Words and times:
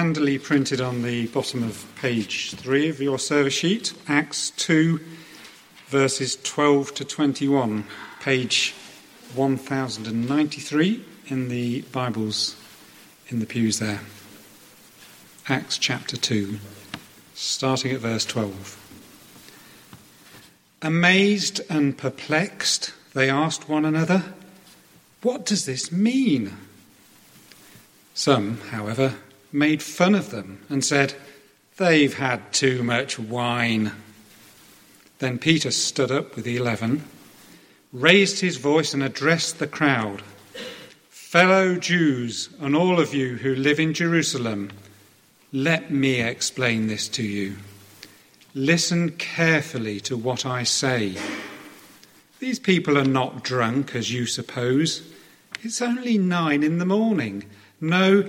handily 0.00 0.38
printed 0.38 0.80
on 0.80 1.02
the 1.02 1.26
bottom 1.26 1.62
of 1.62 1.86
page 1.96 2.54
3 2.54 2.88
of 2.88 3.02
your 3.02 3.18
service 3.18 3.52
sheet, 3.52 3.92
Acts 4.08 4.48
2, 4.52 4.98
verses 5.88 6.38
12 6.42 6.94
to 6.94 7.04
21, 7.04 7.84
page 8.18 8.74
1093 9.34 11.04
in 11.26 11.50
the 11.50 11.82
Bibles 11.92 12.56
in 13.28 13.40
the 13.40 13.44
pews 13.44 13.78
there. 13.78 14.00
Acts 15.50 15.76
chapter 15.76 16.16
2, 16.16 16.58
starting 17.34 17.92
at 17.92 18.00
verse 18.00 18.24
12. 18.24 18.78
Amazed 20.80 21.60
and 21.68 21.98
perplexed, 21.98 22.94
they 23.12 23.28
asked 23.28 23.68
one 23.68 23.84
another, 23.84 24.32
What 25.20 25.44
does 25.44 25.66
this 25.66 25.92
mean? 25.92 26.56
Some, 28.14 28.62
however, 28.70 29.16
made 29.52 29.82
fun 29.82 30.14
of 30.14 30.30
them 30.30 30.64
and 30.68 30.84
said, 30.84 31.14
They've 31.76 32.16
had 32.16 32.52
too 32.52 32.82
much 32.82 33.18
wine. 33.18 33.92
Then 35.18 35.38
Peter 35.38 35.70
stood 35.70 36.10
up 36.10 36.36
with 36.36 36.44
the 36.44 36.56
eleven, 36.56 37.04
raised 37.92 38.40
his 38.40 38.56
voice, 38.56 38.94
and 38.94 39.02
addressed 39.02 39.58
the 39.58 39.66
crowd 39.66 40.22
Fellow 41.30 41.76
Jews, 41.76 42.48
and 42.60 42.74
all 42.74 42.98
of 42.98 43.14
you 43.14 43.36
who 43.36 43.54
live 43.54 43.78
in 43.78 43.94
Jerusalem, 43.94 44.68
let 45.52 45.88
me 45.88 46.20
explain 46.20 46.88
this 46.88 47.06
to 47.10 47.22
you. 47.22 47.54
Listen 48.52 49.10
carefully 49.10 50.00
to 50.00 50.16
what 50.16 50.44
I 50.44 50.64
say. 50.64 51.16
These 52.40 52.58
people 52.58 52.98
are 52.98 53.04
not 53.04 53.44
drunk, 53.44 53.94
as 53.94 54.12
you 54.12 54.26
suppose. 54.26 55.08
It's 55.62 55.80
only 55.80 56.18
nine 56.18 56.64
in 56.64 56.78
the 56.78 56.84
morning. 56.84 57.44
No, 57.80 58.28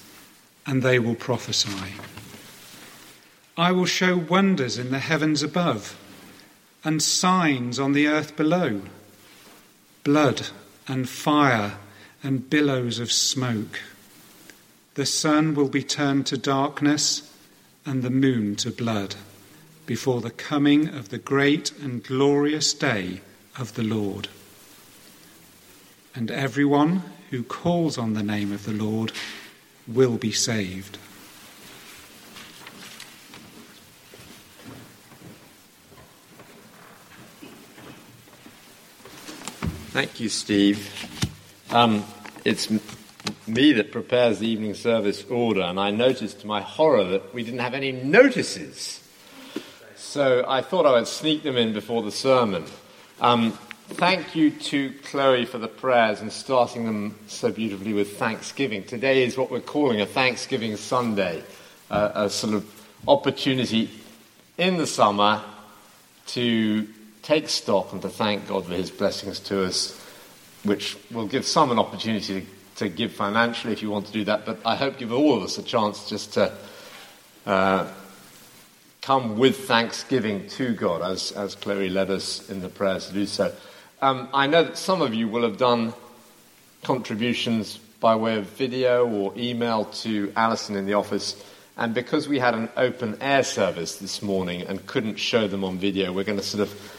and 0.65 0.81
they 0.81 0.99
will 0.99 1.15
prophesy. 1.15 1.93
I 3.57 3.71
will 3.71 3.85
show 3.85 4.17
wonders 4.17 4.77
in 4.77 4.91
the 4.91 4.99
heavens 4.99 5.43
above, 5.43 5.97
and 6.83 7.01
signs 7.01 7.79
on 7.79 7.93
the 7.93 8.07
earth 8.07 8.35
below 8.35 8.81
blood 10.03 10.47
and 10.87 11.07
fire 11.07 11.77
and 12.23 12.49
billows 12.49 12.99
of 12.99 13.11
smoke. 13.11 13.81
The 14.95 15.05
sun 15.05 15.53
will 15.53 15.69
be 15.69 15.83
turned 15.83 16.25
to 16.27 16.37
darkness 16.37 17.31
and 17.85 18.01
the 18.01 18.09
moon 18.09 18.55
to 18.57 18.71
blood 18.71 19.15
before 19.85 20.21
the 20.21 20.31
coming 20.31 20.87
of 20.87 21.09
the 21.09 21.17
great 21.17 21.71
and 21.79 22.03
glorious 22.03 22.73
day 22.73 23.21
of 23.57 23.75
the 23.75 23.83
Lord. 23.83 24.27
And 26.13 26.29
everyone 26.29 27.03
who 27.29 27.43
calls 27.43 27.97
on 27.97 28.13
the 28.13 28.23
name 28.23 28.51
of 28.51 28.65
the 28.65 28.73
Lord 28.73 29.11
will 29.87 30.17
be 30.17 30.31
saved. 30.31 30.97
Thank 39.91 40.19
you, 40.21 40.29
Steve. 40.29 40.89
Um, 41.69 42.05
it's 42.45 42.69
me 43.47 43.73
that 43.73 43.91
prepares 43.91 44.39
the 44.39 44.47
evening 44.47 44.73
service 44.73 45.25
order, 45.25 45.61
and 45.61 45.79
I 45.79 45.91
noticed 45.91 46.41
to 46.41 46.47
my 46.47 46.61
horror 46.61 47.03
that 47.03 47.33
we 47.33 47.43
didn't 47.43 47.59
have 47.59 47.73
any 47.73 47.91
notices. 47.91 49.03
So 49.95 50.45
I 50.47 50.61
thought 50.61 50.85
I 50.85 50.93
would 50.93 51.07
sneak 51.07 51.43
them 51.43 51.57
in 51.57 51.73
before 51.73 52.03
the 52.03 52.11
sermon. 52.11 52.65
Um, 53.19 53.57
thank 54.01 54.35
you 54.35 54.49
to 54.49 54.91
Chloe 55.03 55.45
for 55.45 55.59
the 55.59 55.67
prayers 55.67 56.21
and 56.21 56.31
starting 56.31 56.87
them 56.87 57.15
so 57.27 57.51
beautifully 57.51 57.93
with 57.93 58.17
Thanksgiving. 58.17 58.83
Today 58.83 59.23
is 59.23 59.37
what 59.37 59.51
we're 59.51 59.59
calling 59.59 60.01
a 60.01 60.07
Thanksgiving 60.07 60.75
Sunday, 60.75 61.43
uh, 61.91 62.09
a 62.15 62.27
sort 62.27 62.55
of 62.55 62.65
opportunity 63.07 63.91
in 64.57 64.77
the 64.77 64.87
summer 64.87 65.39
to 66.29 66.87
take 67.21 67.47
stock 67.47 67.93
and 67.93 68.01
to 68.01 68.09
thank 68.09 68.47
God 68.47 68.65
for 68.65 68.73
his 68.73 68.89
blessings 68.89 69.39
to 69.41 69.65
us, 69.65 69.95
which 70.63 70.97
will 71.11 71.27
give 71.27 71.45
some 71.45 71.69
an 71.69 71.77
opportunity 71.77 72.41
to 72.41 72.47
to 72.77 72.89
give 72.89 73.11
financially 73.11 73.71
if 73.71 73.83
you 73.83 73.91
want 73.91 74.07
to 74.07 74.13
do 74.13 74.23
that, 74.23 74.47
but 74.47 74.57
I 74.65 74.77
hope 74.77 74.97
give 74.97 75.13
all 75.13 75.37
of 75.37 75.43
us 75.43 75.59
a 75.59 75.63
chance 75.63 76.09
just 76.09 76.33
to 76.33 76.51
uh, 77.45 77.87
come 79.03 79.37
with 79.37 79.67
thanksgiving 79.67 80.47
to 80.49 80.73
God, 80.73 81.03
as, 81.03 81.31
as 81.33 81.53
Chloe 81.53 81.89
led 81.89 82.09
us 82.09 82.49
in 82.49 82.61
the 82.61 82.69
prayers 82.69 83.07
to 83.09 83.13
do 83.13 83.27
so. 83.27 83.53
Um, 84.01 84.29
I 84.33 84.47
know 84.47 84.63
that 84.63 84.77
some 84.77 85.01
of 85.01 85.13
you 85.13 85.27
will 85.27 85.43
have 85.43 85.57
done 85.57 85.93
contributions 86.83 87.77
by 87.99 88.15
way 88.15 88.37
of 88.37 88.45
video 88.47 89.07
or 89.07 89.33
email 89.37 89.85
to 89.85 90.33
Alison 90.35 90.75
in 90.75 90.85
the 90.85 90.95
office. 90.95 91.41
And 91.77 91.93
because 91.93 92.27
we 92.27 92.39
had 92.39 92.55
an 92.55 92.69
open 92.77 93.17
air 93.21 93.43
service 93.43 93.97
this 93.97 94.21
morning 94.21 94.61
and 94.63 94.85
couldn't 94.87 95.17
show 95.17 95.47
them 95.47 95.63
on 95.63 95.77
video, 95.77 96.11
we're 96.11 96.23
going 96.23 96.39
to 96.39 96.43
sort 96.43 96.61
of 96.61 96.97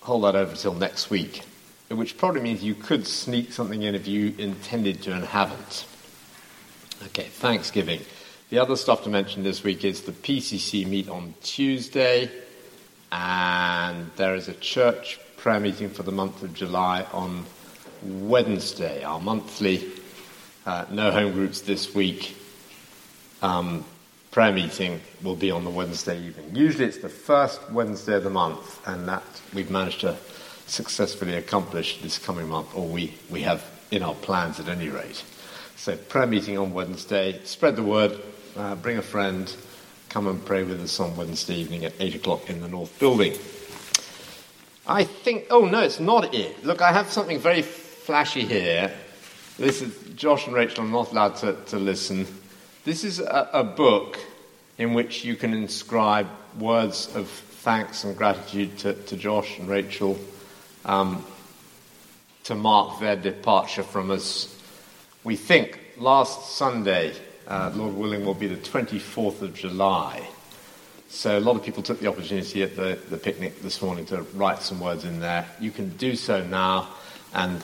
hold 0.00 0.24
that 0.24 0.36
over 0.36 0.54
till 0.54 0.74
next 0.74 1.10
week 1.10 1.42
which 1.88 2.18
probably 2.18 2.40
means 2.40 2.64
you 2.64 2.74
could 2.74 3.06
sneak 3.06 3.52
something 3.52 3.82
in 3.82 3.94
if 3.94 4.08
you 4.08 4.34
intended 4.38 5.02
to 5.02 5.12
and 5.12 5.24
haven't. 5.24 5.86
Okay, 7.06 7.24
Thanksgiving. 7.24 8.00
The 8.50 8.58
other 8.58 8.76
stuff 8.76 9.04
to 9.04 9.10
mention 9.10 9.42
this 9.42 9.62
week 9.62 9.84
is 9.84 10.02
the 10.02 10.12
PCC 10.12 10.86
meet 10.86 11.08
on 11.08 11.34
Tuesday, 11.42 12.30
and 13.12 14.10
there 14.16 14.34
is 14.34 14.48
a 14.48 14.54
church 14.54 15.20
prayer 15.36 15.60
meeting 15.60 15.90
for 15.90 16.02
the 16.02 16.12
month 16.12 16.42
of 16.42 16.54
July 16.54 17.06
on 17.12 17.44
Wednesday, 18.02 19.04
our 19.04 19.20
monthly 19.20 19.92
uh, 20.64 20.84
no 20.90 21.10
home 21.10 21.32
groups 21.32 21.60
this 21.60 21.94
week. 21.94 22.36
Um, 23.42 23.84
prayer 24.30 24.52
meeting 24.52 25.00
will 25.22 25.36
be 25.36 25.50
on 25.50 25.64
the 25.64 25.70
Wednesday 25.70 26.20
evening. 26.20 26.54
Usually 26.54 26.84
it's 26.84 26.98
the 26.98 27.08
first 27.08 27.70
Wednesday 27.70 28.14
of 28.14 28.24
the 28.24 28.30
month, 28.30 28.86
and 28.88 29.06
that 29.08 29.22
we've 29.54 29.70
managed 29.70 30.00
to 30.00 30.16
successfully 30.66 31.34
accomplish 31.34 32.00
this 32.02 32.18
coming 32.18 32.48
month, 32.48 32.74
or 32.74 32.86
we, 32.88 33.14
we 33.30 33.42
have 33.42 33.64
in 33.90 34.02
our 34.02 34.14
plans 34.14 34.58
at 34.58 34.68
any 34.68 34.88
rate. 34.88 35.22
So, 35.76 35.96
prayer 35.96 36.26
meeting 36.26 36.58
on 36.58 36.72
Wednesday, 36.72 37.40
spread 37.44 37.76
the 37.76 37.82
word, 37.82 38.18
uh, 38.56 38.74
bring 38.74 38.96
a 38.96 39.02
friend, 39.02 39.54
come 40.08 40.26
and 40.26 40.44
pray 40.44 40.64
with 40.64 40.80
us 40.80 40.98
on 40.98 41.16
Wednesday 41.16 41.54
evening 41.54 41.84
at 41.84 41.92
8 42.00 42.16
o'clock 42.16 42.50
in 42.50 42.60
the 42.60 42.68
North 42.68 42.98
Building. 42.98 43.38
I 44.88 45.04
think, 45.04 45.46
oh 45.50 45.64
no, 45.64 45.82
it's 45.82 45.98
not 45.98 46.32
it. 46.34 46.64
Look, 46.64 46.80
I 46.80 46.92
have 46.92 47.10
something 47.10 47.38
very 47.38 47.62
flashy 47.62 48.42
here. 48.42 48.92
This 49.58 49.82
is 49.82 49.92
Josh 50.14 50.46
and 50.46 50.54
Rachel 50.54 50.84
are 50.84 50.88
not 50.88 51.10
allowed 51.10 51.36
to, 51.36 51.56
to 51.66 51.78
listen. 51.78 52.26
This 52.84 53.02
is 53.02 53.18
a, 53.18 53.50
a 53.52 53.64
book 53.64 54.18
in 54.78 54.94
which 54.94 55.24
you 55.24 55.34
can 55.34 55.54
inscribe 55.54 56.28
words 56.58 57.14
of 57.16 57.28
thanks 57.28 58.04
and 58.04 58.16
gratitude 58.16 58.78
to, 58.78 58.92
to 58.94 59.16
Josh 59.16 59.58
and 59.58 59.68
Rachel 59.68 60.18
um, 60.84 61.24
to 62.44 62.54
mark 62.54 63.00
their 63.00 63.16
departure 63.16 63.82
from 63.82 64.12
us. 64.12 64.56
We 65.24 65.34
think 65.34 65.80
last 65.96 66.56
Sunday, 66.56 67.12
uh, 67.48 67.72
Lord 67.74 67.94
willing, 67.94 68.24
will 68.24 68.34
be 68.34 68.46
the 68.46 68.56
24th 68.56 69.42
of 69.42 69.54
July. 69.54 70.28
So 71.08 71.38
a 71.38 71.40
lot 71.40 71.56
of 71.56 71.62
people 71.62 71.82
took 71.82 72.00
the 72.00 72.08
opportunity 72.08 72.62
at 72.62 72.76
the, 72.76 72.98
the 73.10 73.16
picnic 73.16 73.62
this 73.62 73.80
morning 73.80 74.06
to 74.06 74.22
write 74.34 74.60
some 74.60 74.80
words 74.80 75.04
in 75.04 75.20
there. 75.20 75.46
You 75.60 75.70
can 75.70 75.90
do 75.96 76.16
so 76.16 76.44
now, 76.44 76.88
and 77.32 77.62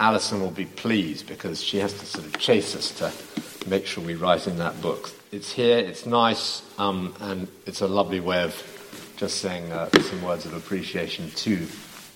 Alison 0.00 0.40
will 0.40 0.50
be 0.50 0.64
pleased 0.64 1.26
because 1.26 1.62
she 1.62 1.78
has 1.78 1.92
to 1.92 2.06
sort 2.06 2.26
of 2.26 2.38
chase 2.38 2.74
us 2.74 2.90
to 2.98 3.68
make 3.68 3.86
sure 3.86 4.04
we 4.04 4.14
write 4.14 4.46
in 4.46 4.58
that 4.58 4.80
book. 4.82 5.10
It's 5.30 5.52
here, 5.52 5.78
it's 5.78 6.04
nice, 6.04 6.62
um, 6.78 7.14
and 7.20 7.46
it's 7.66 7.80
a 7.80 7.86
lovely 7.86 8.20
way 8.20 8.42
of 8.42 9.14
just 9.16 9.38
saying 9.38 9.70
uh, 9.70 9.88
some 9.90 10.22
words 10.22 10.46
of 10.46 10.54
appreciation 10.54 11.30
to 11.30 11.66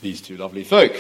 these 0.01 0.21
two 0.21 0.37
lovely 0.37 0.65
folk. 0.65 0.93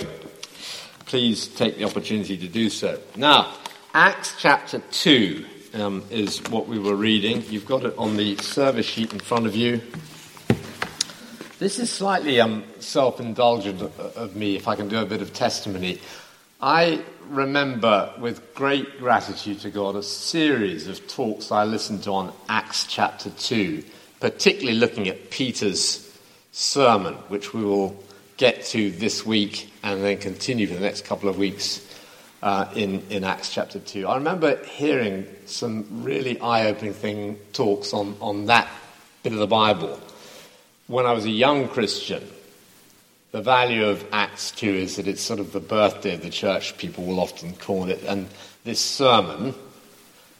Please 1.06 1.48
take 1.48 1.76
the 1.78 1.84
opportunity 1.84 2.36
to 2.36 2.48
do 2.48 2.70
so. 2.70 2.98
Now, 3.16 3.54
Acts 3.92 4.34
chapter 4.38 4.80
2 4.90 5.46
um, 5.74 6.04
is 6.10 6.38
what 6.44 6.68
we 6.68 6.78
were 6.78 6.94
reading. 6.94 7.42
You've 7.48 7.66
got 7.66 7.84
it 7.84 7.94
on 7.98 8.16
the 8.16 8.36
service 8.36 8.86
sheet 8.86 9.12
in 9.12 9.18
front 9.18 9.46
of 9.46 9.54
you. 9.56 9.80
This 11.58 11.78
is 11.78 11.90
slightly 11.90 12.40
um, 12.40 12.64
self 12.80 13.20
indulgent 13.20 13.80
of 13.82 14.36
me, 14.36 14.56
if 14.56 14.68
I 14.68 14.76
can 14.76 14.88
do 14.88 14.98
a 14.98 15.06
bit 15.06 15.22
of 15.22 15.32
testimony. 15.32 16.00
I 16.60 17.02
remember 17.28 18.12
with 18.18 18.54
great 18.54 18.98
gratitude 18.98 19.60
to 19.60 19.70
God 19.70 19.96
a 19.96 20.02
series 20.02 20.88
of 20.88 21.06
talks 21.08 21.50
I 21.50 21.64
listened 21.64 22.04
to 22.04 22.10
on 22.10 22.32
Acts 22.48 22.86
chapter 22.86 23.30
2, 23.30 23.84
particularly 24.20 24.78
looking 24.78 25.08
at 25.08 25.30
Peter's 25.30 26.18
sermon, 26.52 27.14
which 27.28 27.52
we 27.52 27.64
will 27.64 28.02
get 28.36 28.64
to 28.66 28.90
this 28.90 29.24
week 29.24 29.70
and 29.82 30.02
then 30.02 30.18
continue 30.18 30.66
for 30.66 30.74
the 30.74 30.80
next 30.80 31.04
couple 31.04 31.28
of 31.28 31.38
weeks 31.38 31.93
uh, 32.44 32.68
in, 32.74 33.02
in 33.08 33.24
Acts 33.24 33.48
chapter 33.48 33.80
2. 33.80 34.06
I 34.06 34.16
remember 34.16 34.62
hearing 34.64 35.26
some 35.46 36.04
really 36.04 36.38
eye 36.40 36.66
opening 36.66 36.92
thing, 36.92 37.38
talks 37.54 37.94
on, 37.94 38.14
on 38.20 38.46
that 38.46 38.68
bit 39.22 39.32
of 39.32 39.38
the 39.38 39.46
Bible 39.46 39.98
when 40.86 41.06
I 41.06 41.12
was 41.12 41.24
a 41.24 41.30
young 41.30 41.68
Christian. 41.68 42.22
The 43.32 43.40
value 43.40 43.86
of 43.86 44.06
Acts 44.12 44.50
2 44.50 44.68
is 44.68 44.96
that 44.96 45.08
it's 45.08 45.22
sort 45.22 45.40
of 45.40 45.52
the 45.52 45.60
birthday 45.60 46.14
of 46.16 46.22
the 46.22 46.28
church, 46.28 46.76
people 46.76 47.04
will 47.04 47.18
often 47.18 47.54
call 47.54 47.88
it. 47.88 48.02
And 48.04 48.28
this 48.62 48.78
sermon 48.78 49.54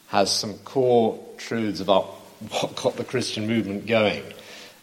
has 0.09 0.31
some 0.31 0.59
core 0.59 1.19
truths 1.39 1.81
about 1.81 2.05
what 2.51 2.77
got 2.77 2.97
the 2.97 3.05
Christian 3.05 3.47
movement 3.47 3.87
going. 3.87 4.25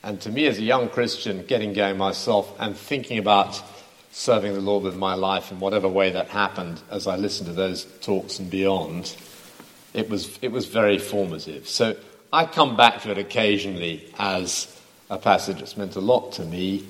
And 0.04 0.20
to 0.22 0.32
me, 0.32 0.48
as 0.48 0.58
a 0.58 0.64
young 0.64 0.90
Christian, 0.90 1.46
getting 1.46 1.74
going 1.74 2.00
myself 2.00 2.52
and 2.60 2.76
thinking 2.76 3.20
about 3.20 3.62
serving 4.12 4.54
the 4.54 4.62
Lord 4.62 4.84
with 4.84 4.98
my 4.98 5.16
life 5.16 5.52
in 5.52 5.60
whatever 5.60 5.88
way 5.88 6.12
that 6.12 6.28
happened 6.28 6.82
as 6.90 7.08
I 7.08 7.16
listened 7.16 7.48
to 7.48 7.54
those 7.54 7.86
talks 8.02 8.40
and 8.40 8.50
beyond, 8.50 9.16
it 9.94 10.10
was, 10.10 10.38
it 10.42 10.52
was 10.52 10.66
very 10.66 10.98
formative. 10.98 11.68
So 11.68 11.96
I 12.32 12.46
come 12.46 12.76
back 12.76 13.02
to 13.02 13.12
it 13.12 13.18
occasionally 13.18 14.14
as 14.20 14.68
a 15.10 15.18
passage 15.18 15.60
that's 15.60 15.78
meant 15.78 15.96
a 15.96 16.02
lot 16.02 16.34
to 16.34 16.44
me, 16.44 16.86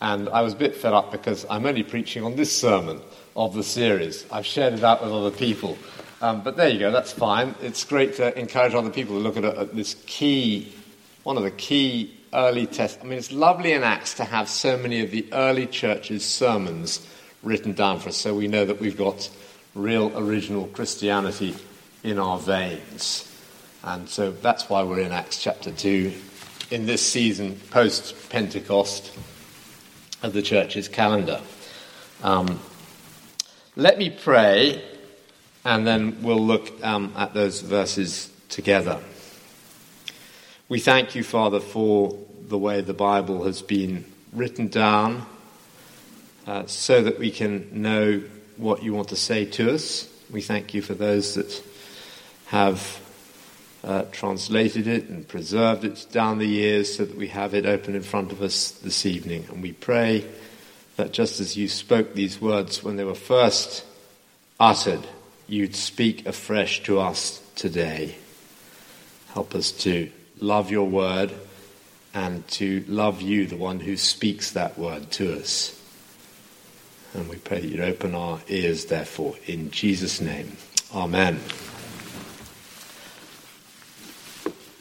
and 0.00 0.28
I 0.28 0.42
was 0.42 0.52
a 0.52 0.56
bit 0.56 0.76
fed 0.76 0.92
up 0.92 1.12
because 1.12 1.46
I'm 1.48 1.66
only 1.66 1.82
preaching 1.82 2.22
on 2.24 2.36
this 2.36 2.54
sermon 2.54 3.00
of 3.34 3.54
the 3.54 3.62
series. 3.62 4.24
I've 4.30 4.46
shared 4.46 4.74
it 4.74 4.84
out 4.84 5.02
with 5.02 5.12
other 5.12 5.30
people. 5.30 5.76
Um, 6.22 6.42
but 6.42 6.56
there 6.56 6.68
you 6.68 6.78
go, 6.78 6.90
that's 6.90 7.12
fine. 7.12 7.54
It's 7.60 7.84
great 7.84 8.16
to 8.16 8.38
encourage 8.38 8.74
other 8.74 8.90
people 8.90 9.16
to 9.16 9.20
look 9.20 9.36
at, 9.36 9.44
at 9.44 9.76
this 9.76 9.94
key, 10.06 10.72
one 11.24 11.36
of 11.36 11.42
the 11.42 11.50
key 11.50 12.15
early 12.32 12.66
test. 12.66 12.98
I 13.00 13.04
mean, 13.04 13.18
it's 13.18 13.32
lovely 13.32 13.72
in 13.72 13.82
Acts 13.82 14.14
to 14.14 14.24
have 14.24 14.48
so 14.48 14.76
many 14.76 15.02
of 15.02 15.10
the 15.10 15.26
early 15.32 15.66
church's 15.66 16.24
sermons 16.24 17.06
written 17.42 17.72
down 17.72 18.00
for 18.00 18.08
us 18.08 18.16
so 18.16 18.34
we 18.34 18.48
know 18.48 18.64
that 18.64 18.80
we've 18.80 18.96
got 18.96 19.30
real 19.74 20.16
original 20.16 20.66
Christianity 20.68 21.54
in 22.02 22.18
our 22.18 22.38
veins. 22.38 23.32
And 23.84 24.08
so 24.08 24.32
that's 24.32 24.68
why 24.68 24.82
we're 24.82 25.00
in 25.00 25.12
Acts 25.12 25.42
chapter 25.42 25.70
2 25.70 26.12
in 26.70 26.86
this 26.86 27.06
season 27.06 27.60
post 27.70 28.30
Pentecost 28.30 29.16
of 30.22 30.32
the 30.32 30.42
church's 30.42 30.88
calendar. 30.88 31.40
Um, 32.22 32.58
let 33.76 33.98
me 33.98 34.10
pray 34.10 34.82
and 35.64 35.86
then 35.86 36.22
we'll 36.22 36.44
look 36.44 36.72
um, 36.84 37.12
at 37.16 37.34
those 37.34 37.60
verses 37.60 38.30
together. 38.48 39.00
We 40.68 40.80
thank 40.80 41.14
you, 41.14 41.22
Father, 41.22 41.60
for 41.60 42.18
the 42.48 42.58
way 42.58 42.80
the 42.80 42.92
Bible 42.92 43.44
has 43.44 43.62
been 43.62 44.04
written 44.32 44.66
down 44.66 45.24
uh, 46.44 46.66
so 46.66 47.04
that 47.04 47.20
we 47.20 47.30
can 47.30 47.82
know 47.82 48.20
what 48.56 48.82
you 48.82 48.92
want 48.92 49.10
to 49.10 49.16
say 49.16 49.44
to 49.44 49.72
us. 49.72 50.12
We 50.28 50.40
thank 50.40 50.74
you 50.74 50.82
for 50.82 50.94
those 50.94 51.36
that 51.36 51.62
have 52.46 53.00
uh, 53.84 54.06
translated 54.10 54.88
it 54.88 55.08
and 55.08 55.28
preserved 55.28 55.84
it 55.84 56.04
down 56.10 56.38
the 56.38 56.46
years 56.48 56.96
so 56.96 57.04
that 57.04 57.16
we 57.16 57.28
have 57.28 57.54
it 57.54 57.64
open 57.64 57.94
in 57.94 58.02
front 58.02 58.32
of 58.32 58.42
us 58.42 58.72
this 58.72 59.06
evening. 59.06 59.46
And 59.52 59.62
we 59.62 59.70
pray 59.70 60.28
that 60.96 61.12
just 61.12 61.38
as 61.38 61.56
you 61.56 61.68
spoke 61.68 62.14
these 62.14 62.40
words 62.40 62.82
when 62.82 62.96
they 62.96 63.04
were 63.04 63.14
first 63.14 63.84
uttered, 64.58 65.06
you'd 65.46 65.76
speak 65.76 66.26
afresh 66.26 66.82
to 66.82 66.98
us 66.98 67.40
today. 67.54 68.16
Help 69.28 69.54
us 69.54 69.70
to 69.70 70.10
love 70.38 70.70
your 70.70 70.86
word 70.86 71.32
and 72.14 72.46
to 72.48 72.84
love 72.88 73.20
you, 73.20 73.46
the 73.46 73.56
one 73.56 73.80
who 73.80 73.96
speaks 73.96 74.52
that 74.52 74.78
word 74.78 75.10
to 75.12 75.38
us. 75.38 75.72
And 77.14 77.28
we 77.28 77.36
pray 77.36 77.60
that 77.60 77.68
you'd 77.68 77.80
open 77.80 78.14
our 78.14 78.40
ears, 78.48 78.86
therefore, 78.86 79.34
in 79.46 79.70
Jesus' 79.70 80.20
name. 80.20 80.56
Amen. 80.94 81.40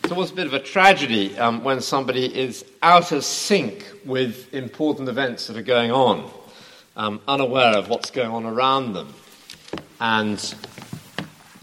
It's 0.03 0.11
always 0.11 0.31
a 0.31 0.35
bit 0.35 0.47
of 0.47 0.53
a 0.53 0.59
tragedy 0.59 1.37
um, 1.37 1.63
when 1.63 1.81
somebody 1.81 2.25
is 2.25 2.63
out 2.83 3.11
of 3.11 3.25
sync 3.25 3.85
with 4.05 4.53
important 4.53 5.09
events 5.09 5.47
that 5.47 5.57
are 5.57 5.63
going 5.63 5.91
on, 5.91 6.29
um, 6.95 7.21
unaware 7.27 7.75
of 7.75 7.89
what's 7.89 8.11
going 8.11 8.29
on 8.29 8.45
around 8.45 8.93
them. 8.93 9.13
And 9.99 10.55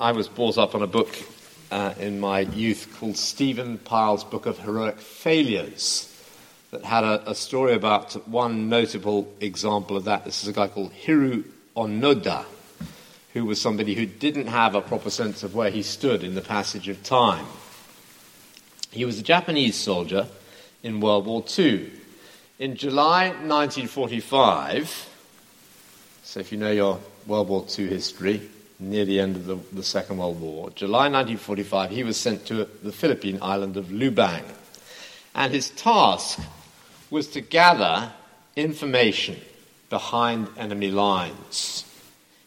I 0.01 0.13
was 0.13 0.27
brought 0.27 0.59
up 0.59 0.75
on 0.75 0.83
a 0.83 0.87
book 0.87 1.17
uh, 1.73 1.95
in 1.99 2.21
my 2.21 2.41
youth 2.41 2.95
called 3.01 3.17
Stephen 3.17 3.79
Pile's 3.79 4.25
Book 4.25 4.45
of 4.45 4.59
Heroic 4.59 4.99
Failures 4.99 6.15
that 6.71 6.85
had 6.85 7.03
a, 7.03 7.31
a, 7.31 7.35
story 7.35 7.73
about 7.73 8.13
one 8.29 8.69
notable 8.69 9.33
example 9.41 9.97
of 9.97 10.05
that. 10.05 10.27
This 10.27 10.43
is 10.43 10.49
a 10.49 10.53
guy 10.53 10.69
called 10.69 10.93
Hiroo 10.93 11.45
Onoda, 11.75 12.45
who 13.33 13.47
was 13.47 13.59
somebody 13.59 13.95
who 13.95 14.05
didn't 14.05 14.49
have 14.49 14.75
a 14.75 14.83
proper 14.83 15.09
sense 15.09 15.43
of 15.43 15.55
where 15.55 15.71
he 15.71 15.83
stood 15.83 16.23
in 16.23 16.35
the 16.35 16.43
passage 16.43 16.89
of 16.89 17.03
time. 17.03 17.47
He 18.91 19.07
was 19.07 19.19
a 19.19 19.23
Japanese 19.23 19.75
soldier 19.75 20.29
in 20.83 21.01
World 21.01 21.25
War 21.25 21.43
II. 21.59 21.91
In 22.59 22.77
July 22.77 23.29
1945, 23.29 25.09
so 26.23 26.41
if 26.41 26.53
you 26.53 26.59
know 26.59 26.71
your 26.71 27.01
World 27.27 27.49
War 27.49 27.65
II 27.79 27.87
history, 27.89 28.43
near 28.83 29.05
the 29.05 29.21
end 29.21 29.37
of 29.37 29.47
the, 29.47 29.57
the, 29.73 29.83
Second 29.83 30.19
World 30.19 30.41
War, 30.41 30.71
July 30.71 31.09
1945, 31.09 31.91
he 31.91 32.03
was 32.03 32.17
sent 32.17 32.47
to 32.47 32.67
the 32.83 32.93
Philippine 32.93 33.39
island 33.41 33.77
of 33.77 33.87
Lubang. 33.87 34.45
And 35.35 35.53
his 35.53 35.71
task 35.71 36.41
was 37.11 37.29
to 37.29 37.41
gather 37.41 38.13
information 38.57 39.41
behind 39.89 40.49
enemy 40.59 40.91
lines. 40.91 41.85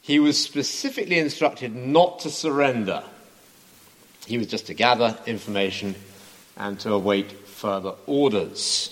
He 0.01 0.19
was 0.19 0.41
specifically 0.41 1.17
instructed 1.17 1.75
not 1.75 2.19
to 2.19 2.29
surrender. 2.29 3.03
He 4.27 4.37
was 4.37 4.47
just 4.47 4.67
to 4.67 4.73
gather 4.73 5.17
information 5.25 5.95
and 6.57 6.79
to 6.81 6.93
await 6.93 7.31
further 7.31 7.93
orders. 8.05 8.91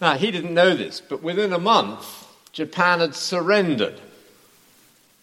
Now, 0.00 0.14
he 0.14 0.30
didn't 0.30 0.54
know 0.54 0.74
this, 0.74 1.00
but 1.00 1.22
within 1.22 1.52
a 1.52 1.58
month, 1.58 2.26
Japan 2.52 3.00
had 3.00 3.14
surrendered 3.14 4.00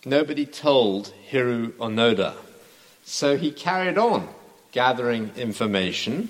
Nobody 0.06 0.46
told 0.46 1.12
Hiroo 1.32 1.72
Onoda. 1.74 2.36
So 3.04 3.38
he 3.38 3.52
carried 3.52 3.98
on 3.98 4.30
gathering 4.72 5.32
information, 5.36 6.30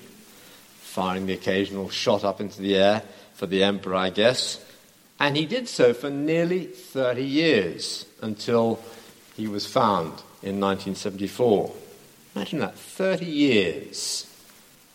firing 0.79 1.25
the 1.25 1.33
occasional 1.33 1.89
shot 1.89 2.23
up 2.23 2.39
into 2.39 2.61
the 2.61 2.77
air 2.77 3.03
for 3.33 3.47
the 3.47 3.63
emperor, 3.63 3.95
I 3.95 4.11
guess. 4.11 4.63
And 5.19 5.35
he 5.35 5.45
did 5.45 5.67
so 5.67 5.93
for 5.93 6.09
nearly 6.09 6.65
30 6.65 7.21
years 7.21 8.05
until 8.21 8.79
he 9.35 9.47
was 9.47 9.65
found 9.65 10.11
in 10.41 10.61
1974. 10.61 11.73
Imagine 12.33 12.59
that 12.59 12.75
30 12.75 13.25
years 13.25 14.25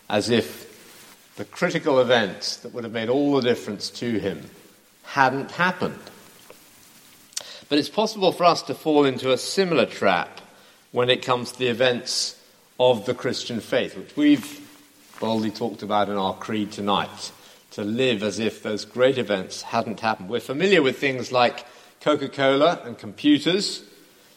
as 0.08 0.30
if 0.30 1.34
the 1.36 1.44
critical 1.44 2.00
events 2.00 2.56
that 2.58 2.72
would 2.72 2.84
have 2.84 2.92
made 2.92 3.10
all 3.10 3.36
the 3.36 3.42
difference 3.42 3.90
to 3.90 4.18
him 4.18 4.48
hadn't 5.02 5.50
happened. 5.52 6.00
But 7.70 7.78
it's 7.78 7.88
possible 7.88 8.32
for 8.32 8.44
us 8.44 8.62
to 8.64 8.74
fall 8.74 9.04
into 9.04 9.32
a 9.32 9.38
similar 9.38 9.86
trap 9.86 10.40
when 10.90 11.08
it 11.08 11.24
comes 11.24 11.52
to 11.52 11.58
the 11.60 11.68
events 11.68 12.36
of 12.80 13.06
the 13.06 13.14
Christian 13.14 13.60
faith, 13.60 13.96
which 13.96 14.16
we've 14.16 14.68
boldly 15.20 15.52
talked 15.52 15.84
about 15.84 16.08
in 16.08 16.16
our 16.16 16.34
creed 16.34 16.72
tonight, 16.72 17.30
to 17.70 17.84
live 17.84 18.24
as 18.24 18.40
if 18.40 18.64
those 18.64 18.84
great 18.84 19.18
events 19.18 19.62
hadn't 19.62 20.00
happened. 20.00 20.28
We're 20.28 20.40
familiar 20.40 20.82
with 20.82 20.98
things 20.98 21.30
like 21.30 21.64
Coca 22.00 22.28
Cola 22.28 22.80
and 22.84 22.98
computers, 22.98 23.84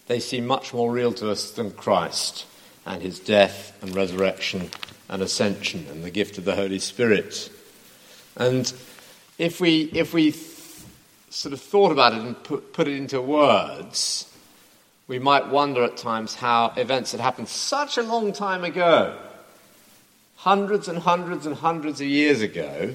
they 0.05 0.19
seem 0.19 0.45
much 0.45 0.71
more 0.71 0.91
real 0.91 1.13
to 1.13 1.31
us 1.31 1.49
than 1.51 1.71
Christ 1.71 2.45
and 2.85 3.01
his 3.01 3.19
death 3.19 3.81
and 3.81 3.95
resurrection 3.95 4.69
and 5.09 5.23
ascension 5.23 5.87
and 5.89 6.03
the 6.03 6.11
gift 6.11 6.37
of 6.37 6.45
the 6.45 6.55
Holy 6.55 6.77
Spirit. 6.77 7.49
And 8.35 8.71
if 9.39 9.59
we, 9.59 9.89
if 9.93 10.13
we 10.13 10.31
sort 11.33 11.51
of 11.51 11.59
thought 11.59 11.91
about 11.91 12.13
it 12.13 12.21
and 12.21 12.41
put, 12.43 12.73
put 12.73 12.87
it 12.87 12.95
into 12.95 13.19
words, 13.19 14.31
we 15.07 15.17
might 15.17 15.47
wonder 15.47 15.83
at 15.83 15.97
times 15.97 16.35
how 16.35 16.71
events 16.77 17.11
that 17.11 17.19
happened 17.19 17.49
such 17.49 17.97
a 17.97 18.03
long 18.03 18.31
time 18.31 18.63
ago, 18.63 19.17
hundreds 20.37 20.87
and 20.87 20.99
hundreds 20.99 21.47
and 21.47 21.55
hundreds 21.55 21.99
of 21.99 22.07
years 22.07 22.41
ago, 22.41 22.93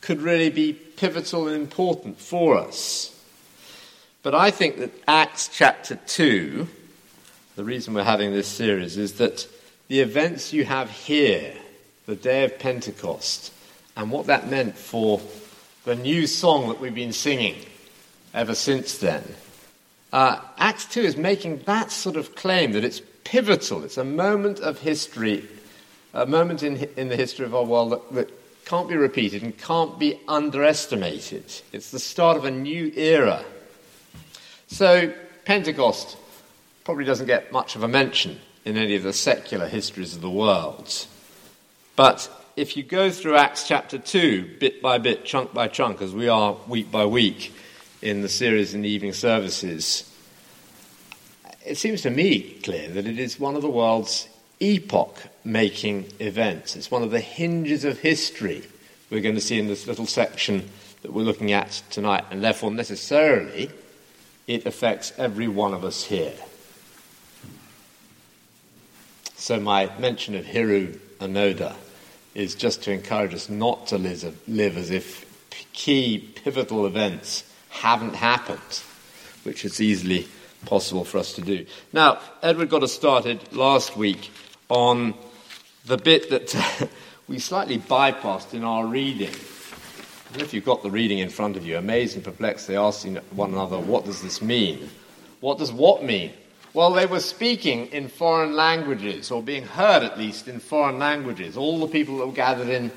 could 0.00 0.22
really 0.22 0.48
be 0.48 0.72
pivotal 0.72 1.48
and 1.48 1.56
important 1.56 2.20
for 2.20 2.56
us. 2.56 3.10
But 4.22 4.34
I 4.34 4.52
think 4.52 4.78
that 4.78 4.92
Acts 5.08 5.50
chapter 5.52 5.96
2, 6.06 6.68
the 7.56 7.64
reason 7.64 7.94
we're 7.94 8.04
having 8.04 8.32
this 8.32 8.48
series, 8.48 8.96
is 8.96 9.14
that 9.14 9.48
the 9.88 10.00
events 10.00 10.52
you 10.52 10.64
have 10.64 10.88
here, 10.88 11.52
the 12.06 12.14
day 12.14 12.44
of 12.44 12.60
Pentecost, 12.60 13.52
and 13.96 14.12
what 14.12 14.26
that 14.26 14.48
meant 14.48 14.76
for 14.76 15.18
the 15.84 15.94
new 15.94 16.26
song 16.26 16.68
that 16.68 16.80
we've 16.80 16.94
been 16.94 17.12
singing 17.12 17.56
ever 18.32 18.54
since 18.54 18.98
then 18.98 19.22
uh, 20.14 20.40
Acts 20.58 20.84
2 20.84 21.00
is 21.00 21.16
making 21.16 21.58
that 21.66 21.90
sort 21.90 22.14
of 22.14 22.36
claim 22.36 22.70
that 22.72 22.84
it's 22.84 23.02
pivotal. 23.24 23.82
It's 23.82 23.98
a 23.98 24.04
moment 24.04 24.60
of 24.60 24.78
history, 24.78 25.44
a 26.12 26.24
moment 26.24 26.62
in, 26.62 26.76
in 26.96 27.08
the 27.08 27.16
history 27.16 27.44
of 27.44 27.52
our 27.52 27.64
world 27.64 27.90
that, 27.90 28.12
that 28.14 28.64
can't 28.64 28.88
be 28.88 28.94
repeated 28.94 29.42
and 29.42 29.58
can't 29.58 29.98
be 29.98 30.20
underestimated. 30.28 31.44
It's 31.72 31.90
the 31.90 31.98
start 31.98 32.36
of 32.36 32.44
a 32.44 32.50
new 32.52 32.92
era. 32.94 33.44
So, 34.68 35.12
Pentecost 35.44 36.16
probably 36.84 37.04
doesn't 37.04 37.26
get 37.26 37.50
much 37.50 37.74
of 37.74 37.82
a 37.82 37.88
mention 37.88 38.38
in 38.64 38.76
any 38.76 38.94
of 38.94 39.02
the 39.02 39.12
secular 39.12 39.66
histories 39.66 40.14
of 40.14 40.22
the 40.22 40.30
world. 40.30 41.08
But 41.96 42.30
if 42.56 42.76
you 42.76 42.82
go 42.82 43.10
through 43.10 43.36
Acts 43.36 43.66
chapter 43.66 43.98
2, 43.98 44.58
bit 44.60 44.80
by 44.80 44.98
bit, 44.98 45.24
chunk 45.24 45.52
by 45.52 45.66
chunk, 45.66 46.00
as 46.00 46.14
we 46.14 46.28
are 46.28 46.56
week 46.68 46.90
by 46.90 47.04
week 47.04 47.52
in 48.00 48.22
the 48.22 48.28
series 48.28 48.74
in 48.74 48.82
the 48.82 48.88
evening 48.88 49.12
services, 49.12 50.10
it 51.66 51.76
seems 51.76 52.02
to 52.02 52.10
me 52.10 52.58
clear 52.62 52.88
that 52.90 53.06
it 53.06 53.18
is 53.18 53.40
one 53.40 53.56
of 53.56 53.62
the 53.62 53.70
world's 53.70 54.28
epoch 54.60 55.18
making 55.42 56.06
events. 56.20 56.76
It's 56.76 56.90
one 56.90 57.02
of 57.02 57.10
the 57.10 57.20
hinges 57.20 57.84
of 57.84 57.98
history 57.98 58.62
we're 59.10 59.20
going 59.20 59.34
to 59.34 59.40
see 59.40 59.58
in 59.58 59.66
this 59.66 59.86
little 59.86 60.06
section 60.06 60.70
that 61.02 61.12
we're 61.12 61.22
looking 61.22 61.52
at 61.52 61.82
tonight, 61.90 62.24
and 62.30 62.42
therefore 62.42 62.70
necessarily 62.70 63.70
it 64.46 64.64
affects 64.64 65.12
every 65.18 65.48
one 65.48 65.74
of 65.74 65.84
us 65.84 66.04
here. 66.04 66.34
So, 69.36 69.58
my 69.58 69.90
mention 69.98 70.36
of 70.36 70.44
Hiroo 70.44 70.98
Onoda 71.18 71.74
is 72.34 72.54
just 72.54 72.82
to 72.82 72.92
encourage 72.92 73.34
us 73.34 73.48
not 73.48 73.86
to 73.88 73.98
live, 73.98 74.76
as 74.76 74.90
if 74.90 75.24
key 75.72 76.18
pivotal 76.36 76.86
events 76.86 77.44
haven't 77.68 78.14
happened, 78.14 78.82
which 79.42 79.64
is 79.64 79.80
easily 79.80 80.26
possible 80.64 81.04
for 81.04 81.18
us 81.18 81.32
to 81.34 81.42
do. 81.42 81.66
Now, 81.92 82.18
Edward 82.42 82.70
got 82.70 82.82
us 82.82 82.92
started 82.92 83.52
last 83.52 83.96
week 83.96 84.30
on 84.68 85.14
the 85.84 85.98
bit 85.98 86.30
that 86.30 86.88
we 87.28 87.38
slightly 87.38 87.78
bypassed 87.78 88.54
in 88.54 88.64
our 88.64 88.86
reading. 88.86 89.34
If 90.36 90.52
you've 90.52 90.64
got 90.64 90.82
the 90.82 90.90
reading 90.90 91.18
in 91.18 91.28
front 91.28 91.56
of 91.56 91.64
you, 91.64 91.76
amazed 91.76 92.16
and 92.16 92.24
perplexed, 92.24 92.66
they 92.66 92.76
asked 92.76 93.06
one 93.30 93.52
another, 93.52 93.78
What 93.78 94.04
does 94.04 94.22
this 94.22 94.42
mean? 94.42 94.90
What 95.40 95.58
does 95.58 95.72
what 95.72 96.02
mean? 96.02 96.32
Well, 96.74 96.90
they 96.92 97.06
were 97.06 97.20
speaking 97.20 97.86
in 97.86 98.08
foreign 98.08 98.56
languages, 98.56 99.30
or 99.30 99.40
being 99.40 99.64
heard 99.64 100.02
at 100.02 100.18
least 100.18 100.48
in 100.48 100.58
foreign 100.58 100.98
languages. 100.98 101.56
All 101.56 101.78
the 101.78 101.86
people 101.86 102.18
that 102.18 102.26
were 102.26 102.32
gathered 102.32 102.68
in, 102.68 102.90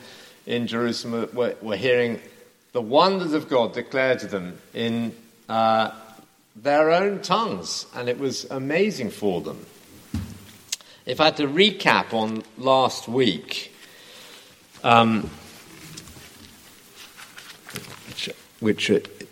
in 0.47 0.65
Jerusalem 0.65 1.29
were, 1.31 1.55
were 1.61 1.75
hearing 1.75 2.19
the 2.71 2.81
wonders 2.81 3.33
of 3.33 3.47
God 3.47 3.73
declared 3.73 4.17
to 4.19 4.27
them 4.27 4.57
in 4.73 5.15
uh, 5.47 5.91
their 6.55 6.89
own 6.89 7.21
tongues, 7.21 7.85
and 7.93 8.09
it 8.09 8.17
was 8.17 8.45
amazing 8.45 9.11
for 9.11 9.41
them. 9.41 9.63
If 11.05 11.21
I 11.21 11.25
had 11.25 11.37
to 11.37 11.47
recap 11.47 12.13
on 12.13 12.41
last 12.57 13.07
week, 13.07 13.75
um, 14.83 15.29
which, 18.07 18.29
which 18.59 18.89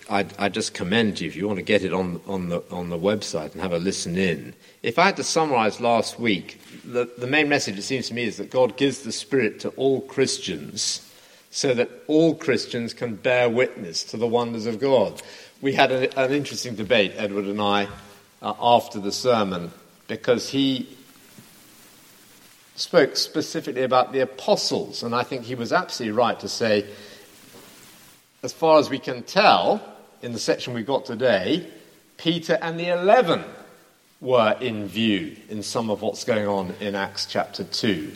I, 0.09 0.25
I 0.37 0.49
just 0.49 0.73
commend 0.73 1.19
you 1.19 1.27
if 1.27 1.35
you 1.35 1.47
want 1.47 1.57
to 1.57 1.63
get 1.63 1.83
it 1.83 1.93
on, 1.93 2.21
on, 2.27 2.49
the, 2.49 2.63
on 2.69 2.89
the 2.89 2.97
website 2.97 3.53
and 3.53 3.61
have 3.61 3.73
a 3.73 3.79
listen 3.79 4.17
in. 4.17 4.53
If 4.83 4.99
I 4.99 5.05
had 5.05 5.17
to 5.17 5.23
summarize 5.23 5.81
last 5.81 6.19
week, 6.19 6.61
the, 6.83 7.09
the 7.17 7.27
main 7.27 7.49
message, 7.49 7.77
it 7.77 7.83
seems 7.83 8.09
to 8.09 8.13
me, 8.13 8.23
is 8.23 8.37
that 8.37 8.51
God 8.51 8.77
gives 8.77 8.99
the 8.99 9.11
Spirit 9.11 9.59
to 9.61 9.69
all 9.69 10.01
Christians 10.01 11.01
so 11.49 11.73
that 11.73 11.89
all 12.07 12.35
Christians 12.35 12.93
can 12.93 13.15
bear 13.15 13.49
witness 13.49 14.03
to 14.03 14.17
the 14.17 14.27
wonders 14.27 14.65
of 14.65 14.79
God. 14.79 15.21
We 15.61 15.73
had 15.73 15.91
a, 15.91 16.19
an 16.19 16.33
interesting 16.33 16.75
debate, 16.75 17.13
Edward 17.15 17.45
and 17.45 17.61
I, 17.61 17.87
uh, 18.41 18.53
after 18.59 18.99
the 18.99 19.11
sermon, 19.11 19.71
because 20.07 20.49
he 20.49 20.89
spoke 22.75 23.15
specifically 23.15 23.83
about 23.83 24.11
the 24.11 24.19
apostles, 24.19 25.01
and 25.01 25.15
I 25.15 25.23
think 25.23 25.45
he 25.45 25.55
was 25.55 25.71
absolutely 25.71 26.17
right 26.17 26.39
to 26.41 26.49
say, 26.49 26.85
as 28.43 28.51
far 28.51 28.77
as 28.77 28.89
we 28.89 28.99
can 28.99 29.23
tell, 29.23 29.94
in 30.25 30.33
the 30.33 30.39
section 30.39 30.73
we've 30.73 30.87
got 30.87 31.05
today, 31.05 31.67
Peter 32.17 32.57
and 32.59 32.79
the 32.79 32.87
eleven 32.87 33.43
were 34.19 34.57
in 34.59 34.87
view 34.87 35.37
in 35.49 35.61
some 35.61 35.91
of 35.91 36.01
what's 36.01 36.23
going 36.23 36.47
on 36.47 36.73
in 36.79 36.95
Acts 36.95 37.27
chapter 37.27 37.63
2. 37.63 38.11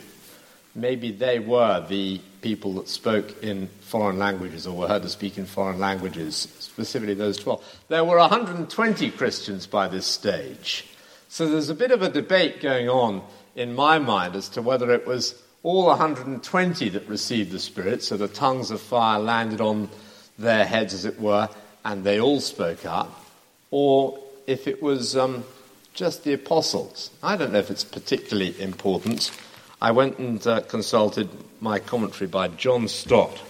Maybe 0.74 1.12
they 1.12 1.38
were 1.38 1.86
the 1.88 2.20
people 2.42 2.74
that 2.76 2.90
spoke 2.90 3.44
in 3.44 3.68
foreign 3.82 4.18
languages 4.18 4.66
or 4.66 4.76
were 4.76 4.88
heard 4.88 5.04
to 5.04 5.10
speak 5.10 5.38
in 5.38 5.46
foreign 5.46 5.78
languages, 5.78 6.48
specifically 6.58 7.14
those 7.14 7.38
12. 7.38 7.82
There 7.90 8.04
were 8.04 8.18
120 8.18 9.12
Christians 9.12 9.68
by 9.68 9.88
this 9.88 10.08
stage. 10.08 10.88
So 11.28 11.48
there's 11.48 11.70
a 11.70 11.76
bit 11.76 11.92
of 11.92 12.02
a 12.02 12.10
debate 12.10 12.60
going 12.60 12.90
on 12.90 13.22
in 13.56 13.76
my 13.76 14.00
mind 14.00 14.36
as 14.36 14.50
to 14.50 14.64
whether 14.64 14.92
it 14.92 15.06
was 15.06 15.40
all 15.62 15.86
120 15.86 16.90
that 16.90 17.08
received 17.08 17.52
the 17.52 17.60
Spirit, 17.60 18.02
so 18.02 18.18
the 18.18 18.28
tongues 18.28 18.72
of 18.72 18.82
fire 18.82 19.20
landed 19.20 19.62
on 19.62 19.90
their 20.40 20.66
heads, 20.66 20.96
as 20.96 21.06
it 21.06 21.20
were, 21.20 21.50
and 21.90 22.04
they 22.04 22.20
all 22.20 22.40
spoke 22.40 22.86
up, 22.86 23.26
or 23.72 24.20
if 24.46 24.68
it 24.68 24.80
was 24.80 25.18
um, 25.18 25.44
just 25.96 26.24
the 26.24 26.34
apostles. 26.34 27.10
I 27.24 27.36
don't 27.36 27.52
know 27.52 27.58
if 27.58 27.72
it's 27.72 27.84
particularly 27.84 28.62
important. 28.62 29.32
I 29.82 29.90
went 29.90 30.20
and 30.20 30.46
uh, 30.46 30.62
consulted 30.62 31.30
my 31.60 31.80
commentary 31.80 32.28
by 32.28 32.50
John 32.50 32.88
Stott 32.88 33.42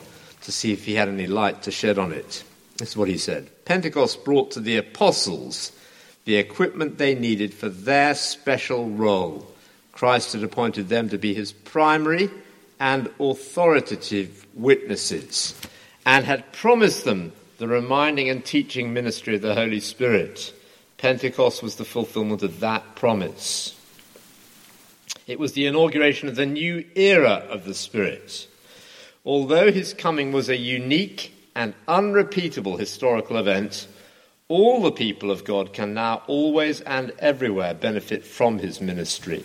to 0.43 0.53
see 0.53 0.71
if 0.71 0.85
he 0.85 0.95
had 0.95 1.09
any 1.09 1.27
light 1.27 1.63
to 1.63 1.71
shed 1.71 1.99
on 1.99 2.13
it. 2.13 2.45
This 2.77 2.91
is 2.91 2.97
what 2.97 3.09
he 3.09 3.17
said 3.17 3.49
Pentecost 3.65 4.23
brought 4.23 4.51
to 4.51 4.61
the 4.61 4.77
apostles 4.77 5.73
the 6.23 6.37
equipment 6.37 6.97
they 6.97 7.15
needed 7.15 7.53
for 7.53 7.67
their 7.67 8.15
special 8.15 8.89
role. 8.89 9.53
Christ 9.91 10.31
had 10.31 10.43
appointed 10.43 10.87
them 10.87 11.09
to 11.09 11.17
be 11.17 11.33
his 11.33 11.51
primary 11.51 12.29
and 12.79 13.09
authoritative 13.19 14.45
witnesses 14.53 15.59
and 16.05 16.23
had 16.23 16.53
promised 16.53 17.03
them 17.03 17.33
the 17.59 17.67
reminding 17.67 18.29
and 18.29 18.43
teaching 18.43 18.93
ministry 18.93 19.35
of 19.35 19.41
the 19.41 19.53
Holy 19.53 19.81
Spirit. 19.81 20.53
Pentecost 20.97 21.61
was 21.61 21.75
the 21.75 21.85
fulfillment 21.85 22.41
of 22.41 22.61
that 22.61 22.95
promise. 22.95 23.77
It 25.27 25.39
was 25.39 25.53
the 25.53 25.67
inauguration 25.67 26.29
of 26.29 26.37
the 26.37 26.45
new 26.45 26.85
era 26.95 27.45
of 27.49 27.65
the 27.65 27.73
Spirit. 27.73 28.47
Although 29.25 29.73
his 29.73 29.93
coming 29.93 30.31
was 30.31 30.47
a 30.47 30.55
unique 30.55 31.33
and 31.53 31.73
unrepeatable 31.85 32.77
historical 32.77 33.37
event, 33.37 33.87
all 34.47 34.81
the 34.81 34.91
people 34.91 35.29
of 35.29 35.43
God 35.43 35.73
can 35.73 35.93
now 35.93 36.23
always 36.27 36.79
and 36.81 37.11
everywhere 37.19 37.73
benefit 37.73 38.23
from 38.23 38.59
his 38.59 38.79
ministry. 38.79 39.43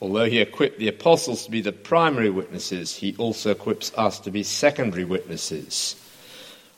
Although 0.00 0.24
he 0.24 0.38
equipped 0.38 0.78
the 0.78 0.88
apostles 0.88 1.44
to 1.44 1.50
be 1.50 1.60
the 1.60 1.72
primary 1.72 2.30
witnesses, 2.30 2.96
he 2.96 3.14
also 3.16 3.50
equips 3.50 3.92
us 3.96 4.18
to 4.20 4.30
be 4.30 4.42
secondary 4.42 5.04
witnesses. 5.04 5.96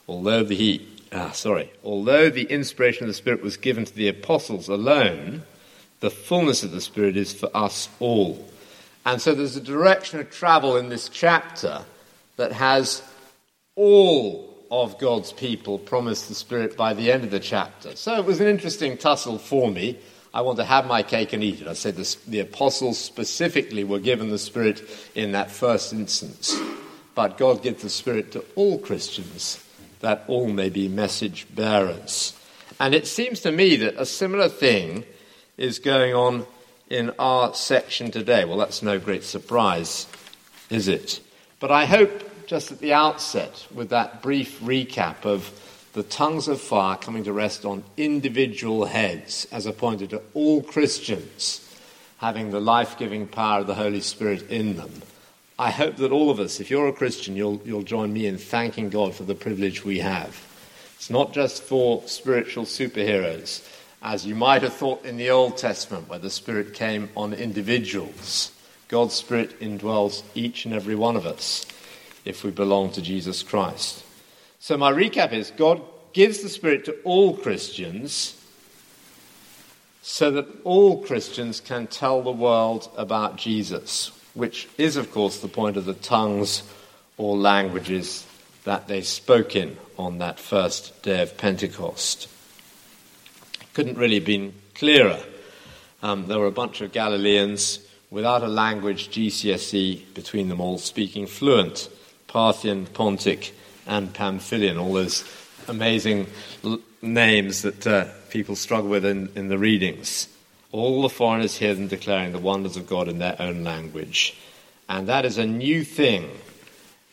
Although 0.07 0.43
the 0.43 0.81
ah, 1.11 1.31
sorry, 1.31 1.71
although 1.83 2.29
the 2.29 2.43
inspiration 2.43 3.03
of 3.03 3.07
the 3.07 3.13
Spirit 3.13 3.41
was 3.41 3.57
given 3.57 3.85
to 3.85 3.93
the 3.93 4.07
apostles 4.07 4.67
alone, 4.67 5.43
the 5.99 6.09
fullness 6.09 6.63
of 6.63 6.71
the 6.71 6.81
Spirit 6.81 7.17
is 7.17 7.33
for 7.33 7.49
us 7.55 7.89
all. 7.99 8.47
And 9.05 9.21
so 9.21 9.33
there's 9.33 9.55
a 9.55 9.61
direction 9.61 10.19
of 10.19 10.29
travel 10.29 10.77
in 10.77 10.89
this 10.89 11.09
chapter 11.09 11.81
that 12.35 12.51
has 12.51 13.01
all 13.75 14.53
of 14.69 14.99
God's 14.99 15.31
people 15.31 15.79
promised 15.79 16.27
the 16.27 16.35
Spirit 16.35 16.75
by 16.75 16.93
the 16.93 17.11
end 17.11 17.23
of 17.23 17.31
the 17.31 17.39
chapter. 17.39 17.95
So 17.95 18.15
it 18.15 18.25
was 18.25 18.41
an 18.41 18.47
interesting 18.47 18.97
tussle 18.97 19.37
for 19.37 19.71
me 19.71 19.97
I 20.37 20.41
want 20.41 20.57
to 20.59 20.65
have 20.65 20.85
my 20.85 21.01
cake 21.01 21.33
and 21.33 21.43
eat 21.43 21.61
it. 21.61 21.67
I 21.67 21.73
said 21.73 21.95
the, 21.95 22.15
the 22.27 22.41
apostles 22.41 22.99
specifically 22.99 23.83
were 23.83 23.97
given 23.97 24.29
the 24.29 24.37
Spirit 24.37 24.83
in 25.15 25.31
that 25.31 25.49
first 25.49 25.93
instance. 25.93 26.55
But 27.15 27.39
God 27.39 27.63
gives 27.63 27.81
the 27.81 27.89
Spirit 27.89 28.33
to 28.33 28.45
all 28.55 28.77
Christians 28.77 29.63
that 29.99 30.23
all 30.27 30.47
may 30.47 30.69
be 30.69 30.87
message 30.87 31.47
bearers. 31.53 32.33
And 32.79 32.93
it 32.93 33.07
seems 33.07 33.41
to 33.41 33.51
me 33.51 33.75
that 33.77 33.95
a 33.97 34.05
similar 34.05 34.49
thing 34.49 35.03
is 35.57 35.79
going 35.79 36.13
on 36.13 36.45
in 36.89 37.11
our 37.19 37.53
section 37.53 38.11
today. 38.11 38.45
Well, 38.45 38.57
that's 38.57 38.83
no 38.83 38.99
great 38.99 39.23
surprise, 39.23 40.07
is 40.69 40.87
it? 40.87 41.19
But 41.59 41.71
I 41.71 41.85
hope 41.85 42.23
just 42.45 42.71
at 42.71 42.79
the 42.79 42.93
outset, 42.93 43.67
with 43.73 43.89
that 43.89 44.21
brief 44.21 44.59
recap 44.61 45.25
of 45.25 45.51
the 45.93 46.03
tongues 46.03 46.47
of 46.47 46.61
fire 46.61 46.95
coming 46.95 47.23
to 47.25 47.33
rest 47.33 47.65
on 47.65 47.83
individual 47.97 48.85
heads 48.85 49.47
as 49.51 49.65
appointed 49.65 50.11
to 50.11 50.21
all 50.33 50.61
Christians 50.61 51.63
having 52.19 52.51
the 52.51 52.59
life 52.59 52.97
giving 52.97 53.27
power 53.27 53.61
of 53.61 53.67
the 53.67 53.75
Holy 53.75 54.01
Spirit 54.01 54.49
in 54.49 54.75
them. 54.77 54.91
I 55.59 55.71
hope 55.71 55.95
that 55.97 56.11
all 56.11 56.29
of 56.29 56.39
us, 56.39 56.59
if 56.59 56.69
you're 56.69 56.87
a 56.87 56.93
Christian, 56.93 57.35
you'll, 57.35 57.59
you'll 57.65 57.81
join 57.81 58.13
me 58.13 58.27
in 58.27 58.37
thanking 58.37 58.89
God 58.89 59.15
for 59.15 59.23
the 59.23 59.33
privilege 59.33 59.83
we 59.83 59.99
have. 59.99 60.39
It's 60.95 61.09
not 61.09 61.33
just 61.33 61.63
for 61.63 62.03
spiritual 62.05 62.65
superheroes, 62.65 63.67
as 64.03 64.25
you 64.25 64.35
might 64.35 64.61
have 64.61 64.73
thought 64.73 65.03
in 65.03 65.17
the 65.17 65.31
Old 65.31 65.57
Testament, 65.57 66.09
where 66.09 66.19
the 66.19 66.29
Spirit 66.29 66.75
came 66.75 67.09
on 67.17 67.33
individuals. 67.33 68.51
God's 68.87 69.15
Spirit 69.15 69.59
indwells 69.59 70.21
each 70.35 70.65
and 70.65 70.75
every 70.75 70.95
one 70.95 71.15
of 71.15 71.25
us 71.25 71.65
if 72.23 72.43
we 72.43 72.51
belong 72.51 72.91
to 72.91 73.01
Jesus 73.01 73.41
Christ. 73.41 74.03
So, 74.59 74.77
my 74.77 74.91
recap 74.91 75.33
is 75.33 75.51
God 75.51 75.81
gives 76.13 76.41
the 76.41 76.49
Spirit 76.49 76.85
to 76.85 76.95
all 77.03 77.35
Christians, 77.35 78.39
so 80.03 80.29
that 80.31 80.47
all 80.63 81.03
Christians 81.03 81.59
can 81.59 81.87
tell 81.87 82.21
the 82.21 82.31
world 82.31 82.89
about 82.95 83.37
Jesus, 83.37 84.11
which 84.37 84.69
is, 84.77 84.97
of 84.97 85.11
course, 85.11 85.39
the 85.39 85.47
point 85.47 85.77
of 85.77 85.85
the 85.85 85.95
tongues 85.95 86.61
or 87.17 87.35
languages 87.35 88.23
that 88.65 88.87
they 88.87 89.01
spoke 89.01 89.55
in 89.55 89.75
on 89.97 90.19
that 90.19 90.39
first 90.39 91.01
day 91.01 91.23
of 91.23 91.35
Pentecost. 91.37 92.29
Couldn't 93.73 93.97
really 93.97 94.15
have 94.15 94.25
been 94.25 94.53
clearer. 94.75 95.19
Um, 96.03 96.27
there 96.27 96.37
were 96.37 96.45
a 96.45 96.51
bunch 96.51 96.81
of 96.81 96.91
Galileans 96.91 97.79
without 98.11 98.43
a 98.43 98.47
language 98.47 99.09
GCSE 99.09 100.13
between 100.13 100.49
them 100.49 100.61
all, 100.61 100.77
speaking 100.77 101.25
fluent 101.25 101.89
Parthian, 102.27 102.85
Pontic, 102.85 103.51
and 103.87 104.13
Pamphylian, 104.13 104.79
all 104.79 104.93
those 104.93 105.23
amazing 105.67 106.27
l- 106.63 106.79
names 107.01 107.63
that 107.63 107.87
uh, 107.87 108.05
people 108.29 108.55
struggle 108.55 108.89
with 108.89 109.05
in, 109.05 109.29
in 109.35 109.47
the 109.47 109.57
readings. 109.57 110.27
All 110.71 111.01
the 111.01 111.09
foreigners 111.09 111.57
hear 111.57 111.73
them 111.73 111.87
declaring 111.87 112.33
the 112.33 112.39
wonders 112.39 112.75
of 112.75 112.87
God 112.87 113.07
in 113.07 113.19
their 113.19 113.35
own 113.39 113.63
language. 113.63 114.37
And 114.89 115.07
that 115.07 115.25
is 115.25 115.37
a 115.37 115.45
new 115.45 115.83
thing. 115.83 116.29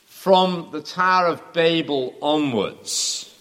From 0.06 0.70
the 0.72 0.80
Tower 0.80 1.26
of 1.26 1.52
Babel 1.52 2.14
onwards, 2.22 3.34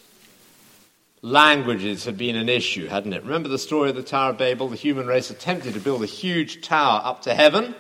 languages 1.22 2.05
had 2.05 2.17
been 2.17 2.36
an 2.36 2.50
issue, 2.50 2.88
hadn't 2.88 3.13
it? 3.13 3.24
Remember 3.24 3.48
the 3.48 3.58
story 3.58 3.89
of 3.89 3.96
the 3.96 4.03
Tower 4.03 4.32
of 4.32 4.38
Babel? 4.38 4.67
The 4.67 4.75
human 4.75 5.08
race 5.08 5.29
attempted 5.29 5.74
to 5.75 5.79
build 5.79 6.03
a 6.03 6.08
huge 6.08 6.62
tower 6.62 7.01
up 7.03 7.22
to 7.24 7.34
heaven, 7.34 7.74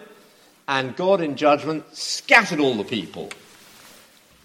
and 0.67 0.95
God, 0.95 1.21
in 1.21 1.35
judgment, 1.35 1.83
scattered 1.95 2.59
all 2.59 2.75
the 2.75 2.85
people. 2.85 3.29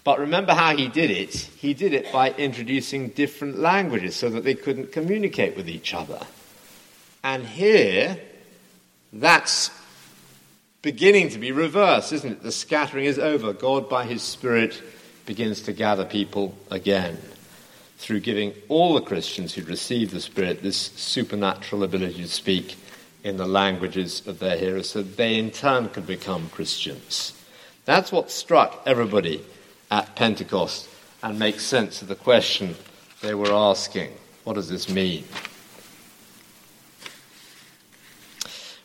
But 0.03 0.19
remember 0.19 0.53
how 0.53 0.75
he 0.75 0.89
did 0.89 1.11
it? 1.11 1.35
He 1.35 1.73
did 1.73 1.93
it 1.93 2.11
by 2.11 2.31
introducing 2.31 3.09
different 3.09 3.59
languages 3.59 4.15
so 4.15 4.29
that 4.29 4.43
they 4.43 4.55
couldn't 4.55 4.91
communicate 4.91 5.55
with 5.55 5.69
each 5.69 5.93
other. 5.93 6.19
And 7.23 7.45
here, 7.45 8.19
that's 9.11 9.71
beginning 10.81 11.29
to 11.29 11.39
be 11.39 11.51
reversed, 11.51 12.13
isn't 12.13 12.31
it? 12.31 12.43
The 12.43 12.51
scattering 12.51 13.05
is 13.05 13.19
over. 13.19 13.53
God, 13.53 13.89
by 13.89 14.05
his 14.05 14.21
Spirit, 14.21 14.81
begins 15.25 15.61
to 15.63 15.73
gather 15.73 16.05
people 16.05 16.57
again 16.71 17.17
through 17.97 18.21
giving 18.21 18.53
all 18.69 18.93
the 18.93 19.01
Christians 19.01 19.53
who 19.53 19.63
receive 19.65 20.11
the 20.11 20.21
Spirit 20.21 20.63
this 20.63 20.77
supernatural 20.77 21.83
ability 21.83 22.21
to 22.21 22.29
speak 22.29 22.77
in 23.23 23.35
the 23.35 23.45
languages 23.45 24.25
of 24.25 24.39
their 24.39 24.57
hearers 24.57 24.89
so 24.89 25.03
they 25.03 25.37
in 25.37 25.51
turn 25.51 25.89
could 25.89 26.07
become 26.07 26.49
Christians. 26.49 27.33
That's 27.83 28.11
what 28.11 28.31
struck 28.31 28.81
everybody 28.85 29.43
at 29.91 30.15
Pentecost 30.15 30.87
and 31.21 31.37
makes 31.37 31.65
sense 31.65 32.01
of 32.01 32.07
the 32.07 32.15
question 32.15 32.75
they 33.21 33.33
were 33.33 33.51
asking. 33.51 34.11
What 34.45 34.53
does 34.53 34.69
this 34.69 34.87
mean? 34.87 35.25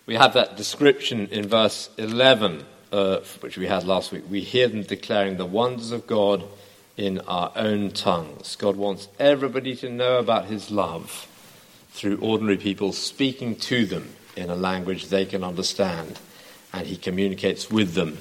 We 0.07 0.17
have 0.17 0.35
that 0.35 0.57
description 0.57 1.29
in 1.29 1.49
verse 1.49 1.89
11, 1.97 2.65
uh, 2.93 3.21
which 3.41 3.57
we 3.57 3.67
had 3.67 3.85
last 3.85 4.13
week. 4.13 4.25
We 4.29 4.41
hear 4.41 4.69
them 4.69 4.83
declaring 4.83 5.39
the 5.39 5.47
wonders 5.47 5.93
of 5.93 6.07
God 6.07 6.45
in 6.99 7.21
our 7.21 7.51
own 7.57 7.91
tongues. 7.91 8.57
God 8.57 8.77
wants 8.77 9.09
everybody 9.19 9.75
to 9.77 9.89
know 9.89 10.19
about 10.19 10.45
his 10.45 10.71
love 10.71 11.27
through 11.93 12.19
ordinary 12.19 12.59
people 12.59 12.93
speaking 12.93 13.57
to 13.57 13.87
them 13.87 14.15
in 14.37 14.51
a 14.51 14.55
language 14.55 15.07
they 15.07 15.25
can 15.25 15.43
understand, 15.43 16.19
and 16.75 16.87
he 16.87 16.97
communicates 16.97 17.71
with 17.71 17.95
them 17.95 18.19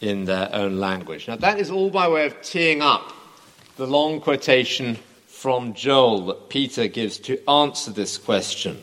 in 0.00 0.26
their 0.26 0.48
own 0.54 0.78
language. 0.78 1.26
Now, 1.26 1.36
that 1.36 1.58
is 1.58 1.70
all 1.70 1.90
by 1.90 2.08
way 2.08 2.26
of 2.26 2.40
teeing 2.42 2.82
up 2.82 3.12
the 3.76 3.86
long 3.86 4.20
quotation 4.20 4.96
from 5.26 5.74
Joel 5.74 6.26
that 6.26 6.48
Peter 6.50 6.86
gives 6.86 7.18
to 7.18 7.50
answer 7.50 7.90
this 7.90 8.16
question. 8.16 8.80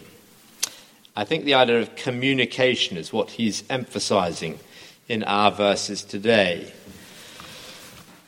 I 1.16 1.26
think 1.26 1.46
the 1.46 1.54
idea 1.54 1.80
of 1.80 1.96
communication 1.96 2.98
is 2.98 3.14
what 3.14 3.32
he's 3.32 3.64
emphasizing 3.70 4.60
in 5.08 5.24
our 5.24 5.52
verses 5.52 6.04
today. 6.04 6.74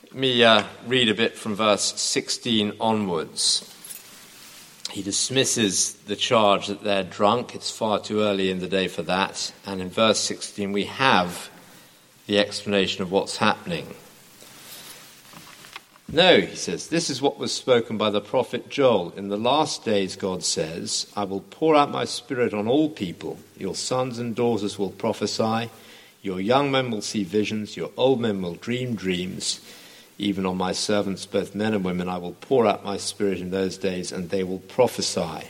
Let 0.03 0.15
me 0.15 0.43
uh, 0.43 0.63
read 0.85 1.09
a 1.09 1.15
bit 1.15 1.35
from 1.35 1.55
verse 1.55 1.99
16 1.99 2.73
onwards. 2.79 3.71
He 4.91 5.01
dismisses 5.01 5.93
the 5.93 6.15
charge 6.15 6.67
that 6.67 6.83
they're 6.83 7.03
drunk. 7.03 7.55
It's 7.55 7.71
far 7.71 7.99
too 7.99 8.21
early 8.21 8.51
in 8.51 8.59
the 8.59 8.67
day 8.67 8.87
for 8.87 9.01
that. 9.03 9.51
And 9.65 9.81
in 9.81 9.89
verse 9.89 10.19
16, 10.19 10.71
we 10.71 10.85
have 10.85 11.49
the 12.27 12.37
explanation 12.37 13.01
of 13.01 13.11
what's 13.11 13.37
happening. 13.37 13.95
No, 16.07 16.39
he 16.39 16.55
says, 16.55 16.87
this 16.87 17.09
is 17.09 17.21
what 17.21 17.39
was 17.39 17.51
spoken 17.51 17.97
by 17.97 18.11
the 18.11 18.21
prophet 18.21 18.69
Joel. 18.69 19.11
In 19.17 19.29
the 19.29 19.37
last 19.37 19.83
days, 19.83 20.15
God 20.15 20.43
says, 20.43 21.11
I 21.15 21.23
will 21.23 21.41
pour 21.41 21.75
out 21.75 21.89
my 21.89 22.05
spirit 22.05 22.53
on 22.53 22.67
all 22.67 22.89
people. 22.89 23.39
Your 23.57 23.73
sons 23.73 24.19
and 24.19 24.35
daughters 24.35 24.77
will 24.77 24.91
prophesy. 24.91 25.71
Your 26.21 26.39
young 26.39 26.71
men 26.71 26.91
will 26.91 27.01
see 27.01 27.23
visions. 27.23 27.75
Your 27.75 27.89
old 27.97 28.21
men 28.21 28.41
will 28.41 28.53
dream 28.53 28.95
dreams. 28.95 29.59
Even 30.17 30.45
on 30.45 30.57
my 30.57 30.71
servants, 30.71 31.25
both 31.25 31.55
men 31.55 31.73
and 31.73 31.83
women, 31.83 32.07
I 32.07 32.17
will 32.17 32.35
pour 32.39 32.67
out 32.67 32.85
my 32.85 32.97
spirit 32.97 33.41
in 33.41 33.49
those 33.49 33.77
days, 33.77 34.11
and 34.11 34.29
they 34.29 34.43
will 34.43 34.59
prophesy. 34.59 35.49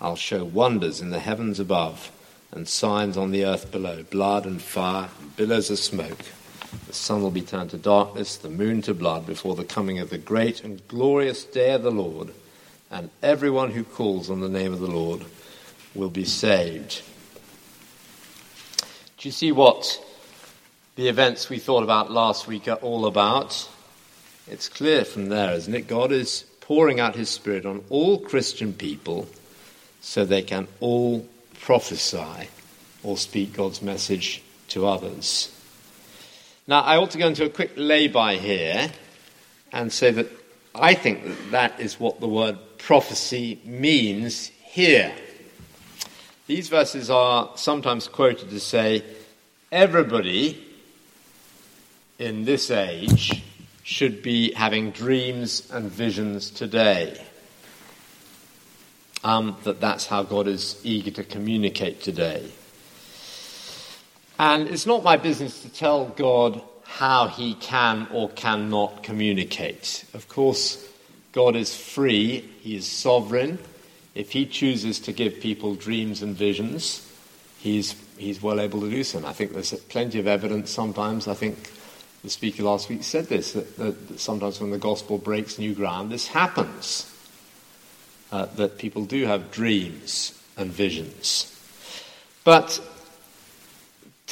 I'll 0.00 0.16
show 0.16 0.44
wonders 0.44 1.00
in 1.00 1.10
the 1.10 1.20
heavens 1.20 1.60
above 1.60 2.10
and 2.52 2.68
signs 2.68 3.16
on 3.16 3.30
the 3.30 3.44
earth 3.44 3.70
below 3.72 4.02
blood 4.02 4.44
and 4.44 4.60
fire, 4.60 5.08
and 5.20 5.36
billows 5.36 5.70
of 5.70 5.78
smoke. 5.78 6.18
The 6.86 6.92
sun 6.92 7.22
will 7.22 7.30
be 7.30 7.42
turned 7.42 7.70
to 7.70 7.78
darkness, 7.78 8.36
the 8.36 8.48
moon 8.48 8.82
to 8.82 8.94
blood, 8.94 9.26
before 9.26 9.54
the 9.54 9.64
coming 9.64 9.98
of 9.98 10.10
the 10.10 10.18
great 10.18 10.62
and 10.62 10.86
glorious 10.88 11.44
day 11.44 11.72
of 11.72 11.82
the 11.82 11.90
Lord, 11.90 12.32
and 12.90 13.10
everyone 13.22 13.70
who 13.70 13.84
calls 13.84 14.30
on 14.30 14.40
the 14.40 14.48
name 14.48 14.72
of 14.72 14.80
the 14.80 14.90
Lord 14.90 15.24
will 15.94 16.10
be 16.10 16.24
saved. 16.24 17.02
Do 19.18 19.28
you 19.28 19.32
see 19.32 19.52
what 19.52 20.04
the 20.96 21.08
events 21.08 21.48
we 21.48 21.58
thought 21.58 21.82
about 21.82 22.10
last 22.10 22.46
week 22.46 22.68
are 22.68 22.76
all 22.76 23.06
about? 23.06 23.68
It's 24.46 24.68
clear 24.68 25.04
from 25.04 25.28
there, 25.28 25.54
isn't 25.54 25.74
it? 25.74 25.88
God 25.88 26.12
is 26.12 26.44
pouring 26.60 27.00
out 27.00 27.16
his 27.16 27.30
Spirit 27.30 27.64
on 27.64 27.84
all 27.88 28.18
Christian 28.18 28.72
people 28.72 29.28
so 30.00 30.24
they 30.24 30.42
can 30.42 30.68
all 30.80 31.26
prophesy 31.60 32.48
or 33.02 33.16
speak 33.16 33.54
God's 33.54 33.80
message 33.80 34.42
to 34.68 34.86
others. 34.86 35.53
Now, 36.66 36.80
I 36.80 36.96
ought 36.96 37.10
to 37.10 37.18
go 37.18 37.26
into 37.26 37.44
a 37.44 37.50
quick 37.50 37.72
lay-by 37.76 38.36
here 38.36 38.90
and 39.70 39.92
say 39.92 40.10
that 40.12 40.28
I 40.74 40.94
think 40.94 41.24
that 41.24 41.50
that 41.50 41.80
is 41.80 42.00
what 42.00 42.20
the 42.20 42.28
word 42.28 42.58
prophecy 42.78 43.60
means 43.64 44.48
here. 44.62 45.14
These 46.46 46.68
verses 46.68 47.10
are 47.10 47.50
sometimes 47.56 48.08
quoted 48.08 48.48
to 48.50 48.60
say, 48.60 49.04
everybody 49.70 50.62
in 52.18 52.44
this 52.44 52.70
age 52.70 53.42
should 53.82 54.22
be 54.22 54.52
having 54.52 54.90
dreams 54.90 55.70
and 55.70 55.90
visions 55.90 56.50
today. 56.50 57.22
Um, 59.22 59.56
that 59.64 59.80
that's 59.80 60.06
how 60.06 60.22
God 60.22 60.46
is 60.46 60.80
eager 60.82 61.10
to 61.12 61.24
communicate 61.24 62.00
today. 62.00 62.50
And 64.38 64.68
it's 64.68 64.86
not 64.86 65.04
my 65.04 65.16
business 65.16 65.62
to 65.62 65.68
tell 65.68 66.06
God 66.06 66.60
how 66.84 67.28
he 67.28 67.54
can 67.54 68.08
or 68.12 68.28
cannot 68.30 69.02
communicate. 69.02 70.04
Of 70.14 70.28
course, 70.28 70.88
God 71.32 71.56
is 71.56 71.74
free, 71.74 72.40
he 72.60 72.76
is 72.76 72.86
sovereign. 72.86 73.58
If 74.14 74.30
he 74.30 74.46
chooses 74.46 75.00
to 75.00 75.12
give 75.12 75.40
people 75.40 75.74
dreams 75.74 76.22
and 76.22 76.36
visions, 76.36 77.10
he's, 77.58 77.94
he's 78.16 78.42
well 78.42 78.60
able 78.60 78.80
to 78.80 78.90
do 78.90 79.02
so. 79.02 79.18
And 79.18 79.26
I 79.26 79.32
think 79.32 79.52
there's 79.52 79.72
plenty 79.72 80.20
of 80.20 80.26
evidence 80.26 80.70
sometimes. 80.70 81.26
I 81.26 81.34
think 81.34 81.72
the 82.22 82.30
speaker 82.30 82.62
last 82.62 82.88
week 82.88 83.02
said 83.02 83.26
this 83.26 83.52
that, 83.52 83.76
that, 83.76 84.08
that 84.08 84.20
sometimes 84.20 84.60
when 84.60 84.70
the 84.70 84.78
gospel 84.78 85.18
breaks 85.18 85.58
new 85.58 85.74
ground, 85.74 86.10
this 86.10 86.28
happens. 86.28 87.10
Uh, 88.32 88.46
that 88.56 88.78
people 88.78 89.04
do 89.04 89.26
have 89.26 89.52
dreams 89.52 90.36
and 90.56 90.72
visions. 90.72 91.56
But 92.42 92.80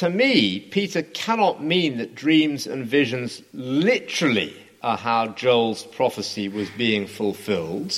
to 0.02 0.10
me, 0.10 0.58
Peter 0.58 1.00
cannot 1.00 1.62
mean 1.62 1.98
that 1.98 2.16
dreams 2.16 2.66
and 2.66 2.84
visions 2.84 3.40
literally 3.54 4.52
are 4.82 4.96
how 4.96 5.28
Joel's 5.28 5.84
prophecy 5.84 6.48
was 6.48 6.68
being 6.70 7.06
fulfilled 7.06 7.92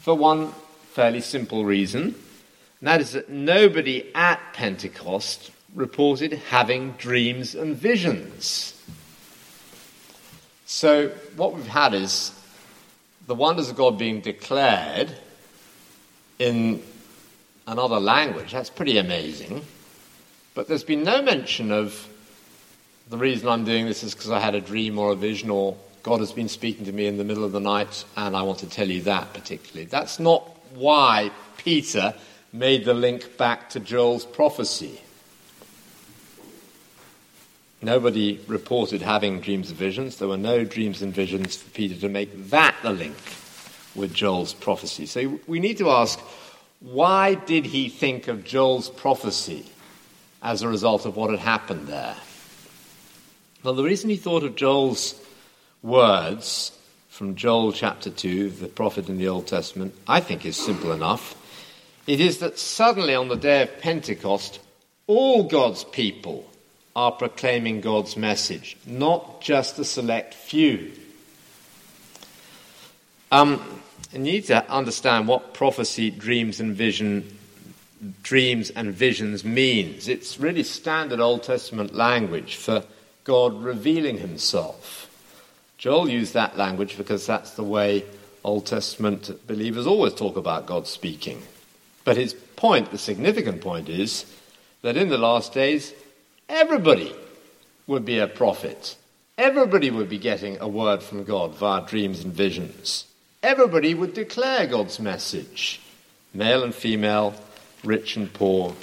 for 0.00 0.14
one 0.14 0.52
fairly 0.92 1.22
simple 1.22 1.64
reason, 1.64 2.02
and 2.02 2.14
that 2.82 3.00
is 3.00 3.12
that 3.12 3.30
nobody 3.30 4.14
at 4.14 4.38
Pentecost 4.52 5.50
reported 5.74 6.34
having 6.34 6.90
dreams 6.98 7.54
and 7.54 7.74
visions. 7.74 8.78
So, 10.66 11.08
what 11.34 11.54
we've 11.54 11.66
had 11.66 11.94
is 11.94 12.30
the 13.26 13.34
wonders 13.34 13.70
of 13.70 13.76
God 13.76 13.96
being 13.96 14.20
declared 14.20 15.16
in 16.38 16.82
another 17.66 18.00
language. 18.00 18.52
That's 18.52 18.68
pretty 18.68 18.98
amazing. 18.98 19.64
But 20.56 20.68
there's 20.68 20.84
been 20.84 21.04
no 21.04 21.20
mention 21.20 21.70
of 21.70 22.08
the 23.10 23.18
reason 23.18 23.46
I'm 23.46 23.66
doing 23.66 23.84
this 23.84 24.02
is 24.02 24.14
because 24.14 24.30
I 24.30 24.40
had 24.40 24.54
a 24.54 24.60
dream 24.60 24.98
or 24.98 25.12
a 25.12 25.14
vision 25.14 25.50
or 25.50 25.76
God 26.02 26.20
has 26.20 26.32
been 26.32 26.48
speaking 26.48 26.86
to 26.86 26.92
me 26.92 27.06
in 27.06 27.18
the 27.18 27.24
middle 27.24 27.44
of 27.44 27.52
the 27.52 27.60
night 27.60 28.06
and 28.16 28.34
I 28.34 28.40
want 28.40 28.60
to 28.60 28.66
tell 28.66 28.88
you 28.88 29.02
that 29.02 29.34
particularly. 29.34 29.84
That's 29.84 30.18
not 30.18 30.42
why 30.72 31.30
Peter 31.58 32.14
made 32.54 32.86
the 32.86 32.94
link 32.94 33.36
back 33.36 33.68
to 33.70 33.80
Joel's 33.80 34.24
prophecy. 34.24 34.98
Nobody 37.82 38.40
reported 38.46 39.02
having 39.02 39.42
dreams 39.42 39.68
and 39.68 39.78
visions. 39.78 40.16
There 40.16 40.28
were 40.28 40.38
no 40.38 40.64
dreams 40.64 41.02
and 41.02 41.12
visions 41.12 41.56
for 41.56 41.68
Peter 41.72 42.00
to 42.00 42.08
make 42.08 42.48
that 42.48 42.74
the 42.82 42.92
link 42.92 43.16
with 43.94 44.14
Joel's 44.14 44.54
prophecy. 44.54 45.04
So 45.04 45.38
we 45.46 45.60
need 45.60 45.76
to 45.78 45.90
ask 45.90 46.18
why 46.80 47.34
did 47.34 47.66
he 47.66 47.90
think 47.90 48.26
of 48.26 48.42
Joel's 48.42 48.88
prophecy 48.88 49.66
as 50.46 50.62
a 50.62 50.68
result 50.68 51.04
of 51.04 51.16
what 51.16 51.28
had 51.28 51.40
happened 51.40 51.88
there? 51.88 52.14
Well, 53.64 53.74
the 53.74 53.82
reason 53.82 54.08
he 54.08 54.16
thought 54.16 54.44
of 54.44 54.54
Joel's 54.54 55.20
words 55.82 56.70
from 57.08 57.34
Joel 57.34 57.72
chapter 57.72 58.10
2, 58.10 58.50
the 58.50 58.68
prophet 58.68 59.08
in 59.08 59.18
the 59.18 59.26
Old 59.26 59.48
Testament, 59.48 59.92
I 60.06 60.20
think 60.20 60.46
is 60.46 60.56
simple 60.56 60.92
enough. 60.92 61.34
It 62.06 62.20
is 62.20 62.38
that 62.38 62.60
suddenly 62.60 63.16
on 63.16 63.26
the 63.26 63.34
day 63.34 63.62
of 63.62 63.80
Pentecost, 63.80 64.60
all 65.08 65.42
God's 65.42 65.82
people 65.82 66.48
are 66.94 67.10
proclaiming 67.10 67.80
God's 67.80 68.16
message, 68.16 68.76
not 68.86 69.40
just 69.40 69.80
a 69.80 69.84
select 69.84 70.32
few. 70.32 70.92
Um, 73.32 73.60
you 74.12 74.20
need 74.20 74.44
to 74.44 74.70
understand 74.70 75.26
what 75.26 75.54
prophecy, 75.54 76.12
dreams, 76.12 76.60
and 76.60 76.76
vision, 76.76 77.35
dreams 78.22 78.70
and 78.70 78.92
visions 78.92 79.44
means. 79.44 80.08
It's 80.08 80.38
really 80.38 80.62
standard 80.62 81.20
Old 81.20 81.42
Testament 81.42 81.94
language 81.94 82.56
for 82.56 82.84
God 83.24 83.62
revealing 83.62 84.18
Himself. 84.18 85.10
Joel 85.78 86.08
used 86.08 86.34
that 86.34 86.56
language 86.56 86.96
because 86.96 87.26
that's 87.26 87.52
the 87.52 87.64
way 87.64 88.04
Old 88.44 88.66
Testament 88.66 89.46
believers 89.46 89.86
always 89.86 90.14
talk 90.14 90.36
about 90.36 90.66
God 90.66 90.86
speaking. 90.86 91.42
But 92.04 92.16
his 92.16 92.34
point, 92.34 92.92
the 92.92 92.98
significant 92.98 93.60
point, 93.60 93.88
is 93.88 94.24
that 94.82 94.96
in 94.96 95.08
the 95.08 95.18
last 95.18 95.52
days, 95.52 95.92
everybody 96.48 97.12
would 97.86 98.04
be 98.04 98.18
a 98.20 98.28
prophet. 98.28 98.96
Everybody 99.36 99.90
would 99.90 100.08
be 100.08 100.18
getting 100.18 100.58
a 100.60 100.68
word 100.68 101.02
from 101.02 101.24
God 101.24 101.56
via 101.56 101.84
dreams 101.84 102.22
and 102.24 102.32
visions. 102.32 103.06
Everybody 103.42 103.94
would 103.94 104.14
declare 104.14 104.66
God's 104.66 105.00
message 105.00 105.80
male 106.32 106.62
and 106.62 106.74
female, 106.74 107.34
rich 107.86 108.16
and 108.16 108.32
poor, 108.32 108.74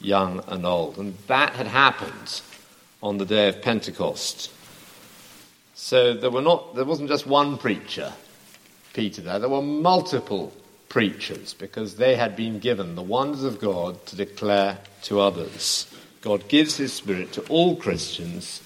young 0.00 0.42
and 0.46 0.64
old. 0.64 0.98
And 0.98 1.14
that 1.26 1.54
had 1.54 1.66
happened 1.66 2.40
on 3.02 3.18
the 3.18 3.24
day 3.24 3.48
of 3.48 3.62
Pentecost. 3.62 4.52
So 5.74 6.14
there, 6.14 6.30
were 6.30 6.42
not, 6.42 6.74
there 6.74 6.84
wasn't 6.84 7.08
just 7.08 7.26
one 7.26 7.56
preacher, 7.56 8.12
Peter, 8.92 9.22
there. 9.22 9.38
There 9.38 9.48
were 9.48 9.62
multiple 9.62 10.52
preachers 10.88 11.54
because 11.54 11.96
they 11.96 12.16
had 12.16 12.36
been 12.36 12.58
given 12.58 12.94
the 12.94 13.02
wonders 13.02 13.44
of 13.44 13.60
God 13.60 14.04
to 14.06 14.16
declare 14.16 14.78
to 15.02 15.20
others. 15.20 15.86
God 16.20 16.48
gives 16.48 16.76
His 16.76 16.92
Spirit 16.92 17.32
to 17.32 17.42
all 17.46 17.76
Christians 17.76 18.60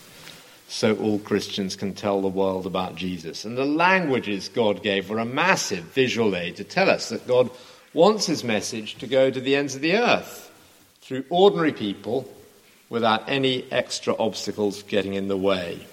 so 0.66 0.96
all 0.96 1.20
Christians 1.20 1.76
can 1.76 1.94
tell 1.94 2.20
the 2.20 2.28
world 2.28 2.66
about 2.66 2.96
Jesus. 2.96 3.44
And 3.44 3.56
the 3.56 3.64
languages 3.64 4.48
God 4.48 4.82
gave 4.82 5.08
were 5.08 5.20
a 5.20 5.24
massive 5.24 5.84
visual 5.84 6.34
aid 6.34 6.56
to 6.56 6.64
tell 6.64 6.90
us 6.90 7.10
that 7.10 7.28
God 7.28 7.50
wants 7.94 8.26
His 8.26 8.44
message 8.44 8.96
to 8.96 9.06
go 9.06 9.30
to 9.30 9.40
the 9.40 9.56
ends 9.56 9.74
of 9.74 9.80
the 9.80 9.96
earth 9.96 10.50
through 11.00 11.24
ordinary 11.30 11.72
people 11.72 12.28
without 12.90 13.28
any 13.28 13.64
extra 13.70 14.14
obstacles 14.16 14.82
getting 14.82 15.14
in 15.14 15.28
the 15.28 15.36
way. 15.36 15.86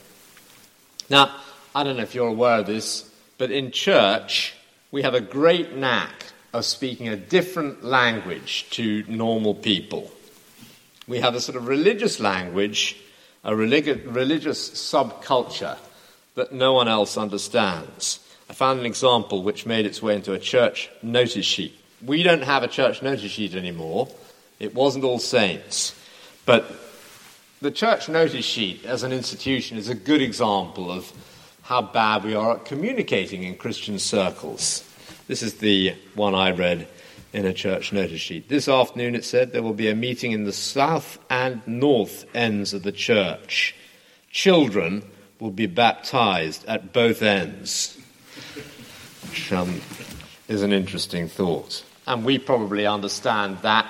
Now, 1.10 1.36
I 1.74 1.84
don't 1.84 1.98
know 1.98 2.04
if 2.04 2.16
you're 2.16 2.28
aware 2.28 2.60
of 2.60 2.66
this, 2.66 3.10
but 3.38 3.52
in 3.52 3.72
church, 3.72 4.54
we 4.92 5.04
have 5.04 5.14
a 5.14 5.22
great 5.22 5.76
knack 5.76 6.26
of 6.54 6.66
speaking 6.66 7.08
a 7.08 7.16
different 7.16 7.84
language 7.84 8.70
to 8.72 9.04
normal 9.08 9.56
people. 9.56 10.12
We 11.08 11.20
have 11.20 11.36
a 11.36 11.42
sort 11.42 11.56
of 11.56 11.68
religious 11.68 12.20
language, 12.20 12.98
a 13.44 13.52
religi- 13.52 14.14
religious 14.14 14.70
subculture 14.70 15.78
that 16.36 16.54
no 16.54 16.74
one 16.74 16.88
else 16.88 17.18
understands. 17.18 18.20
I 18.50 18.54
found 18.54 18.80
an 18.80 18.86
example 18.86 19.44
which 19.44 19.66
made 19.66 19.86
its 19.86 20.02
way 20.02 20.16
into 20.16 20.34
a 20.34 20.40
church 20.40 20.90
notice 21.02 21.46
sheet. 21.46 21.81
We 22.06 22.24
don't 22.24 22.44
have 22.44 22.64
a 22.64 22.68
church 22.68 23.02
notice 23.02 23.32
sheet 23.32 23.56
anymore. 23.56 24.08
It 24.60 24.74
wasn't 24.74 25.04
All 25.04 25.20
Saints. 25.20 25.96
But 26.46 26.66
the 27.62 27.72
church 27.72 28.10
notice 28.10 28.46
sheet 28.46 28.86
as 28.86 29.04
an 29.04 29.12
institution 29.12 29.78
is 29.78 29.88
a 29.88 29.96
good 29.96 30.22
example 30.22 30.92
of 30.92 31.12
how 31.62 31.82
bad 31.82 32.24
we 32.24 32.34
are 32.34 32.56
at 32.56 32.66
communicating 32.66 33.44
in 33.44 33.56
Christian 33.56 34.00
circles. 34.00 34.84
This 35.28 35.44
is 35.44 35.56
the 35.56 35.96
one 36.16 36.34
I 36.34 36.52
read 36.52 36.88
in 37.34 37.46
a 37.46 37.54
church 37.54 37.94
notice 37.94 38.20
sheet. 38.20 38.50
This 38.50 38.68
afternoon, 38.68 39.16
it 39.16 39.24
said, 39.24 39.52
there 39.52 39.64
will 39.64 39.74
be 39.74 39.90
a 39.90 39.96
meeting 39.96 40.32
in 40.32 40.44
the 40.44 40.54
south 40.54 41.20
and 41.30 41.66
north 41.68 42.26
ends 42.36 42.74
of 42.74 42.84
the 42.84 42.92
church. 42.92 43.76
Children 44.32 45.04
will 45.40 45.52
be 45.52 45.68
baptized 45.68 46.66
at 46.66 46.94
both 46.94 47.22
ends, 47.22 47.98
which 49.30 49.54
um, 49.54 49.82
is 50.48 50.64
an 50.64 50.74
interesting 50.74 51.28
thought. 51.28 51.84
And 52.08 52.26
we 52.26 52.40
probably 52.40 52.86
understand 52.86 53.60
that 53.60 53.88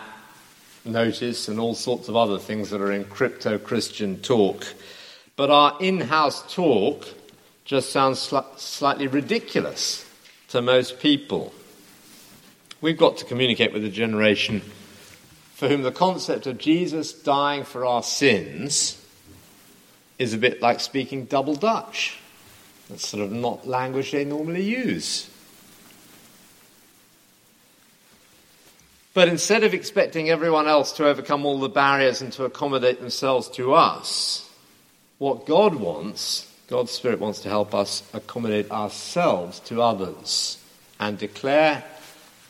notice 0.84 1.47
and 1.47 1.60
all 1.60 1.76
sorts 1.76 2.10
of 2.10 2.15
other 2.15 2.38
things 2.38 2.69
that 2.71 2.82
are 2.82 2.91
in 2.91 3.06
crypto 3.06 3.58
Christian 3.58 4.19
talk. 4.19 4.65
But 5.36 5.50
our 5.50 5.78
in 5.80 6.02
house 6.02 6.54
talk 6.54 7.08
just 7.65 7.91
sounds 7.91 8.19
sl- 8.19 8.39
slightly 8.58 9.08
ridiculous 9.08 10.06
to 10.50 10.62
most 10.62 11.00
people. 11.00 11.54
We've 12.82 12.97
got 12.97 13.17
to 13.17 13.26
communicate 13.26 13.74
with 13.74 13.86
a 13.86 13.89
generation 13.89 14.62
for 15.54 15.69
whom 15.69 15.84
the 15.84 15.91
concept 15.91 16.47
of 16.47 16.58
Jesus 16.58 17.13
dying 17.13 17.63
for 17.63 17.86
our 17.86 18.04
sins 18.04 18.97
is 20.17 20.34
a 20.34 20.38
bit 20.38 20.62
like 20.62 20.80
speaking 20.80 21.26
double 21.26 21.56
Dutch. 21.56 22.19
That's 22.89 23.08
sort 23.08 23.24
of 23.24 23.32
not 23.32 23.67
language 23.67 24.12
they 24.12 24.26
normally 24.26 24.63
use. 24.63 25.30
But 29.13 29.28
instead 29.28 29.63
of 29.63 29.74
expecting 29.74 30.30
everyone 30.30 30.67
else 30.67 30.93
to 30.93 31.08
overcome 31.08 31.45
all 31.45 31.60
the 31.60 31.67
barriers 31.67 32.21
and 32.21 32.32
to 32.34 32.45
accommodate 32.45 33.02
themselves 33.02 33.50
to 33.50 33.74
us, 33.74 34.50
what 35.17 35.45
God 35.45 35.76
wants, 35.76 36.50
God's 36.67 36.91
Spirit 36.91 37.19
wants 37.19 37.41
to 37.41 37.50
help 37.50 37.76
us 37.76 38.04
accommodate 38.13 38.71
ourselves 38.71 39.60
to 39.62 39.82
others 39.82 40.58
and 41.00 41.17
declare 41.17 41.84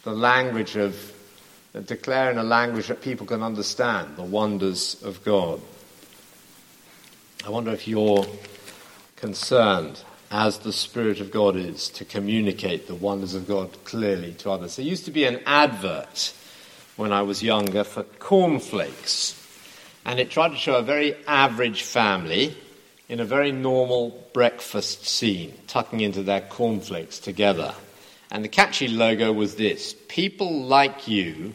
the 0.03 0.13
language 0.13 0.75
of, 0.75 1.13
declare 1.87 2.29
in 2.29 2.37
a 2.37 2.43
language 2.43 2.87
that 2.87 3.01
people 3.01 3.25
can 3.25 3.41
understand 3.41 4.15
the 4.15 4.23
wonders 4.23 5.01
of 5.03 5.23
God. 5.23 5.59
I 7.43 7.49
wonder 7.49 7.71
if 7.71 7.87
you're 7.87 8.25
concerned, 9.15 10.03
as 10.29 10.59
the 10.59 10.71
Spirit 10.71 11.19
of 11.19 11.31
God 11.31 11.55
is, 11.55 11.89
to 11.89 12.05
communicate 12.05 12.85
the 12.85 12.95
wonders 12.95 13.33
of 13.33 13.47
God 13.47 13.83
clearly 13.83 14.33
to 14.35 14.51
others. 14.51 14.75
There 14.75 14.85
used 14.85 15.05
to 15.05 15.11
be 15.11 15.25
an 15.25 15.41
advert 15.47 16.33
when 16.95 17.11
I 17.11 17.21
was 17.21 17.41
younger 17.41 17.83
for 17.83 18.03
cornflakes. 18.03 19.37
And 20.05 20.19
it 20.19 20.29
tried 20.29 20.49
to 20.49 20.55
show 20.55 20.75
a 20.75 20.83
very 20.83 21.15
average 21.27 21.83
family 21.83 22.55
in 23.07 23.19
a 23.19 23.25
very 23.25 23.51
normal 23.51 24.09
breakfast 24.33 25.05
scene, 25.05 25.53
tucking 25.67 25.99
into 25.99 26.23
their 26.23 26.41
cornflakes 26.41 27.19
together. 27.19 27.73
And 28.31 28.43
the 28.43 28.49
catchy 28.49 28.87
logo 28.87 29.33
was 29.33 29.55
this 29.55 29.93
People 30.07 30.63
like 30.63 31.07
you 31.07 31.53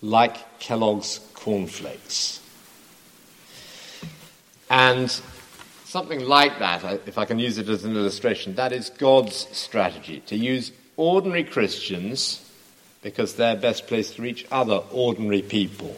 like 0.00 0.58
Kellogg's 0.58 1.20
cornflakes. 1.34 2.40
And 4.70 5.10
something 5.84 6.20
like 6.20 6.58
that, 6.58 6.82
if 7.06 7.18
I 7.18 7.24
can 7.24 7.38
use 7.38 7.58
it 7.58 7.68
as 7.68 7.84
an 7.84 7.96
illustration, 7.96 8.54
that 8.56 8.72
is 8.72 8.90
God's 8.90 9.46
strategy 9.52 10.20
to 10.26 10.36
use 10.36 10.72
ordinary 10.96 11.44
Christians 11.44 12.43
because 13.04 13.34
they're 13.34 13.54
best 13.54 13.86
placed 13.86 14.16
to 14.16 14.22
reach 14.22 14.46
other 14.50 14.82
ordinary 14.90 15.42
people. 15.42 15.94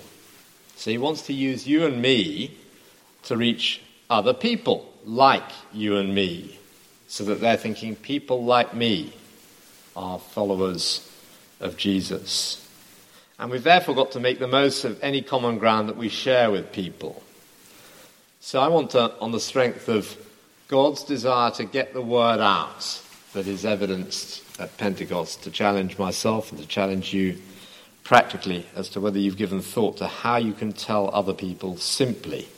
So 0.74 0.90
he 0.90 0.98
wants 0.98 1.22
to 1.28 1.32
use 1.32 1.66
you 1.66 1.86
and 1.86 2.02
me 2.02 2.50
to 3.22 3.36
reach 3.36 3.80
other 4.10 4.34
people 4.34 4.92
like 5.04 5.50
you 5.72 5.96
and 5.96 6.12
me, 6.12 6.58
so 7.06 7.24
that 7.24 7.40
they're 7.40 7.56
thinking 7.56 7.94
people 7.94 8.44
like 8.44 8.74
me 8.74 9.12
are 9.94 10.18
followers 10.18 11.08
of 11.60 11.76
Jesus. 11.76 12.68
And 13.38 13.52
we've 13.52 13.62
therefore 13.62 13.94
got 13.94 14.10
to 14.12 14.20
make 14.20 14.40
the 14.40 14.48
most 14.48 14.84
of 14.84 15.02
any 15.02 15.22
common 15.22 15.58
ground 15.58 15.88
that 15.88 15.96
we 15.96 16.08
share 16.08 16.50
with 16.50 16.72
people. 16.72 17.22
So 18.40 18.58
I 18.60 18.66
want 18.66 18.90
to, 18.90 19.16
on 19.20 19.30
the 19.30 19.40
strength 19.40 19.88
of 19.88 20.16
God's 20.66 21.04
desire 21.04 21.52
to 21.52 21.64
get 21.64 21.92
the 21.92 22.02
word 22.02 22.40
out 22.40 23.00
that 23.36 23.46
is 23.46 23.64
evidenced 23.64 24.42
at 24.58 24.76
Pentecost 24.78 25.42
to 25.44 25.50
challenge 25.50 25.98
myself 25.98 26.50
and 26.50 26.60
to 26.60 26.66
challenge 26.66 27.12
you 27.14 27.38
practically 28.02 28.66
as 28.74 28.88
to 28.88 29.00
whether 29.00 29.18
you've 29.18 29.36
given 29.36 29.60
thought 29.60 29.98
to 29.98 30.06
how 30.06 30.36
you 30.36 30.52
can 30.52 30.72
tell 30.72 31.10
other 31.14 31.34
people 31.34 31.76
simply 31.76 32.48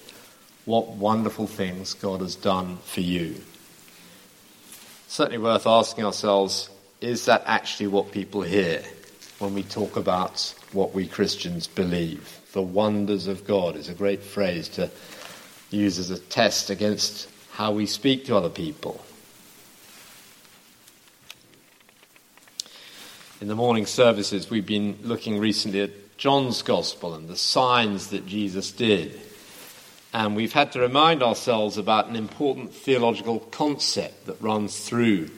what 0.65 0.89
wonderful 0.89 1.47
things 1.47 1.95
God 1.95 2.21
has 2.21 2.37
done 2.37 2.77
for 2.85 3.01
you. 3.01 3.35
Certainly 5.09 5.39
worth 5.39 5.67
asking 5.67 6.05
ourselves 6.05 6.71
is 7.01 7.25
that 7.27 7.43
actually 7.45 7.89
what 7.89 8.13
people 8.13 8.43
hear? 8.43 8.83
when 9.39 9.55
we 9.55 9.63
talk 9.63 9.97
about 9.97 10.53
what 10.73 10.95
we 10.95 11.07
Christians 11.07 11.67
believe. 11.67 12.41
The 12.53 12.63
wonders 12.63 13.29
of 13.29 13.47
God 13.47 13.77
is 13.77 13.89
a 13.89 13.95
great 13.95 14.23
phrase 14.23 14.69
to 14.71 14.91
use 15.71 15.99
as 15.99 16.11
a 16.11 16.19
test 16.19 16.71
against 16.71 17.29
how 17.53 17.73
we 17.73 17.87
speak 17.87 18.25
to 18.27 18.37
other 18.37 18.49
people. 18.49 19.05
In 23.41 23.47
the 23.47 23.55
morning 23.55 23.87
services, 23.87 24.51
we've 24.51 24.67
been 24.67 24.99
looking 25.05 25.39
recently 25.39 25.83
at 25.83 26.19
John's 26.19 26.63
Gospel 26.63 27.15
and 27.15 27.29
the 27.29 27.37
signs 27.37 28.09
that 28.09 28.27
Jesus 28.27 28.73
did. 28.73 29.17
And 30.13 30.35
we've 30.35 30.53
had 30.53 30.73
to 30.73 30.81
remind 30.81 31.23
ourselves 31.23 31.79
about 31.79 32.09
an 32.09 32.17
important 32.17 32.75
theological 32.75 33.39
concept 33.39 34.27
that 34.27 34.43
runs 34.43 34.81
through 34.81 35.31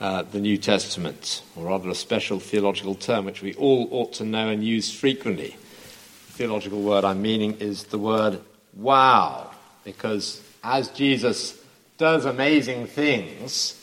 uh, 0.00 0.22
the 0.22 0.40
New 0.40 0.56
Testament, 0.56 1.42
or 1.54 1.66
rather 1.66 1.90
a 1.90 1.94
special 1.94 2.40
theological 2.40 2.94
term 2.94 3.26
which 3.26 3.42
we 3.42 3.52
all 3.56 3.86
ought 3.90 4.14
to 4.14 4.24
know 4.24 4.48
and 4.48 4.64
use 4.64 4.90
frequently. 4.90 5.54
The 6.28 6.32
theological 6.32 6.80
word 6.80 7.04
I'm 7.04 7.20
meaning 7.20 7.58
is 7.60 7.84
the 7.84 7.98
word 7.98 8.40
wow, 8.72 9.50
because 9.84 10.42
as 10.64 10.88
Jesus 10.88 11.62
does 11.98 12.24
amazing 12.24 12.86
things, 12.86 13.78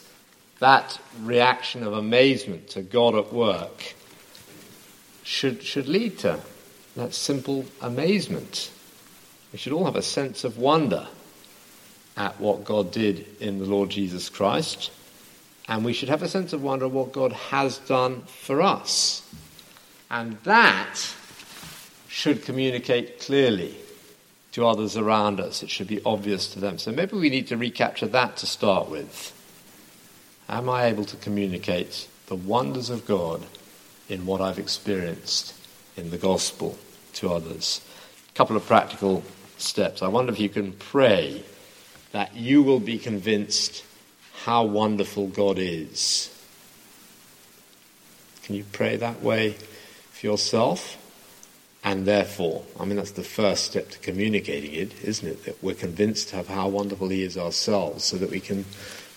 that 0.59 0.99
reaction 1.21 1.83
of 1.83 1.93
amazement 1.93 2.69
to 2.69 2.81
God 2.81 3.15
at 3.15 3.33
work 3.33 3.95
should, 5.23 5.63
should 5.63 5.87
lead 5.87 6.19
to 6.19 6.39
that 6.95 7.13
simple 7.13 7.65
amazement. 7.81 8.71
We 9.51 9.59
should 9.59 9.73
all 9.73 9.85
have 9.85 9.95
a 9.95 10.01
sense 10.01 10.43
of 10.43 10.57
wonder 10.57 11.07
at 12.17 12.39
what 12.39 12.65
God 12.65 12.91
did 12.91 13.25
in 13.39 13.59
the 13.59 13.65
Lord 13.65 13.89
Jesus 13.89 14.29
Christ, 14.29 14.91
and 15.67 15.85
we 15.85 15.93
should 15.93 16.09
have 16.09 16.23
a 16.23 16.27
sense 16.27 16.51
of 16.51 16.61
wonder 16.61 16.85
at 16.85 16.91
what 16.91 17.13
God 17.13 17.31
has 17.31 17.77
done 17.77 18.21
for 18.23 18.61
us. 18.61 19.23
And 20.11 20.37
that 20.43 20.99
should 22.07 22.43
communicate 22.43 23.21
clearly 23.21 23.75
to 24.51 24.65
others 24.65 24.97
around 24.97 25.39
us. 25.39 25.61
It 25.61 25.69
should 25.69 25.87
be 25.87 26.01
obvious 26.03 26.51
to 26.53 26.59
them. 26.59 26.79
So 26.79 26.91
maybe 26.91 27.15
we 27.15 27.29
need 27.29 27.47
to 27.47 27.57
recapture 27.57 28.07
that 28.07 28.37
to 28.37 28.47
start 28.47 28.89
with. 28.89 29.38
Am 30.49 30.67
I 30.67 30.85
able 30.85 31.05
to 31.05 31.15
communicate 31.17 32.07
the 32.25 32.35
wonders 32.35 32.89
of 32.89 33.05
God 33.05 33.45
in 34.09 34.25
what 34.25 34.41
I've 34.41 34.57
experienced 34.57 35.53
in 35.95 36.09
the 36.09 36.17
gospel 36.17 36.75
to 37.13 37.31
others? 37.31 37.81
A 38.29 38.33
couple 38.33 38.57
of 38.57 38.65
practical 38.65 39.23
steps. 39.59 40.01
I 40.01 40.07
wonder 40.07 40.31
if 40.31 40.39
you 40.39 40.49
can 40.49 40.73
pray 40.73 41.43
that 42.13 42.35
you 42.35 42.63
will 42.63 42.79
be 42.79 42.97
convinced 42.97 43.85
how 44.43 44.63
wonderful 44.63 45.27
God 45.27 45.59
is. 45.59 46.35
Can 48.41 48.55
you 48.55 48.65
pray 48.71 48.95
that 48.95 49.21
way 49.21 49.51
for 50.11 50.25
yourself? 50.25 50.97
And 51.83 52.07
therefore, 52.07 52.63
I 52.79 52.85
mean, 52.85 52.95
that's 52.95 53.11
the 53.11 53.23
first 53.23 53.65
step 53.65 53.89
to 53.91 53.99
communicating 53.99 54.73
it, 54.73 55.03
isn't 55.03 55.27
it? 55.27 55.45
That 55.45 55.63
we're 55.63 55.75
convinced 55.75 56.33
of 56.33 56.47
how 56.47 56.67
wonderful 56.69 57.09
He 57.09 57.21
is 57.21 57.37
ourselves 57.37 58.03
so 58.03 58.17
that 58.17 58.31
we 58.31 58.39
can 58.39 58.65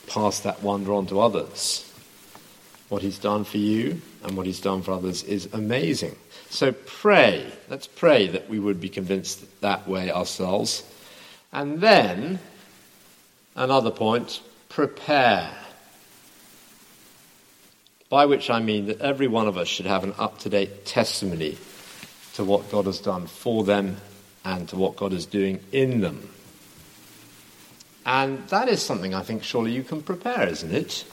pass 0.06 0.40
that 0.40 0.62
wonder 0.62 0.92
on 0.92 1.06
to 1.06 1.20
others. 1.20 1.88
What 2.88 3.02
he's 3.02 3.18
done 3.18 3.44
for 3.44 3.58
you 3.58 4.02
and 4.22 4.36
what 4.36 4.46
he's 4.46 4.60
done 4.60 4.82
for 4.82 4.92
others 4.92 5.22
is 5.22 5.48
amazing. 5.52 6.16
So 6.50 6.72
pray. 6.72 7.50
Let's 7.70 7.86
pray 7.86 8.26
that 8.28 8.48
we 8.48 8.58
would 8.58 8.80
be 8.80 8.88
convinced 8.88 9.60
that 9.62 9.88
way 9.88 10.10
ourselves. 10.10 10.84
And 11.52 11.80
then, 11.80 12.38
another 13.56 13.90
point, 13.90 14.42
prepare. 14.68 15.50
By 18.10 18.26
which 18.26 18.50
I 18.50 18.60
mean 18.60 18.86
that 18.86 19.00
every 19.00 19.26
one 19.26 19.48
of 19.48 19.56
us 19.56 19.68
should 19.68 19.86
have 19.86 20.04
an 20.04 20.14
up 20.18 20.38
to 20.40 20.50
date 20.50 20.84
testimony 20.84 21.56
to 22.34 22.44
what 22.44 22.70
God 22.70 22.86
has 22.86 23.00
done 23.00 23.26
for 23.26 23.64
them 23.64 23.96
and 24.44 24.68
to 24.68 24.76
what 24.76 24.96
God 24.96 25.12
is 25.12 25.26
doing 25.26 25.60
in 25.72 26.00
them. 26.00 26.28
And 28.04 28.46
that 28.48 28.68
is 28.68 28.82
something 28.82 29.14
I 29.14 29.22
think 29.22 29.42
surely 29.42 29.72
you 29.72 29.82
can 29.82 30.02
prepare, 30.02 30.48
isn't 30.48 30.74
it? 30.74 31.04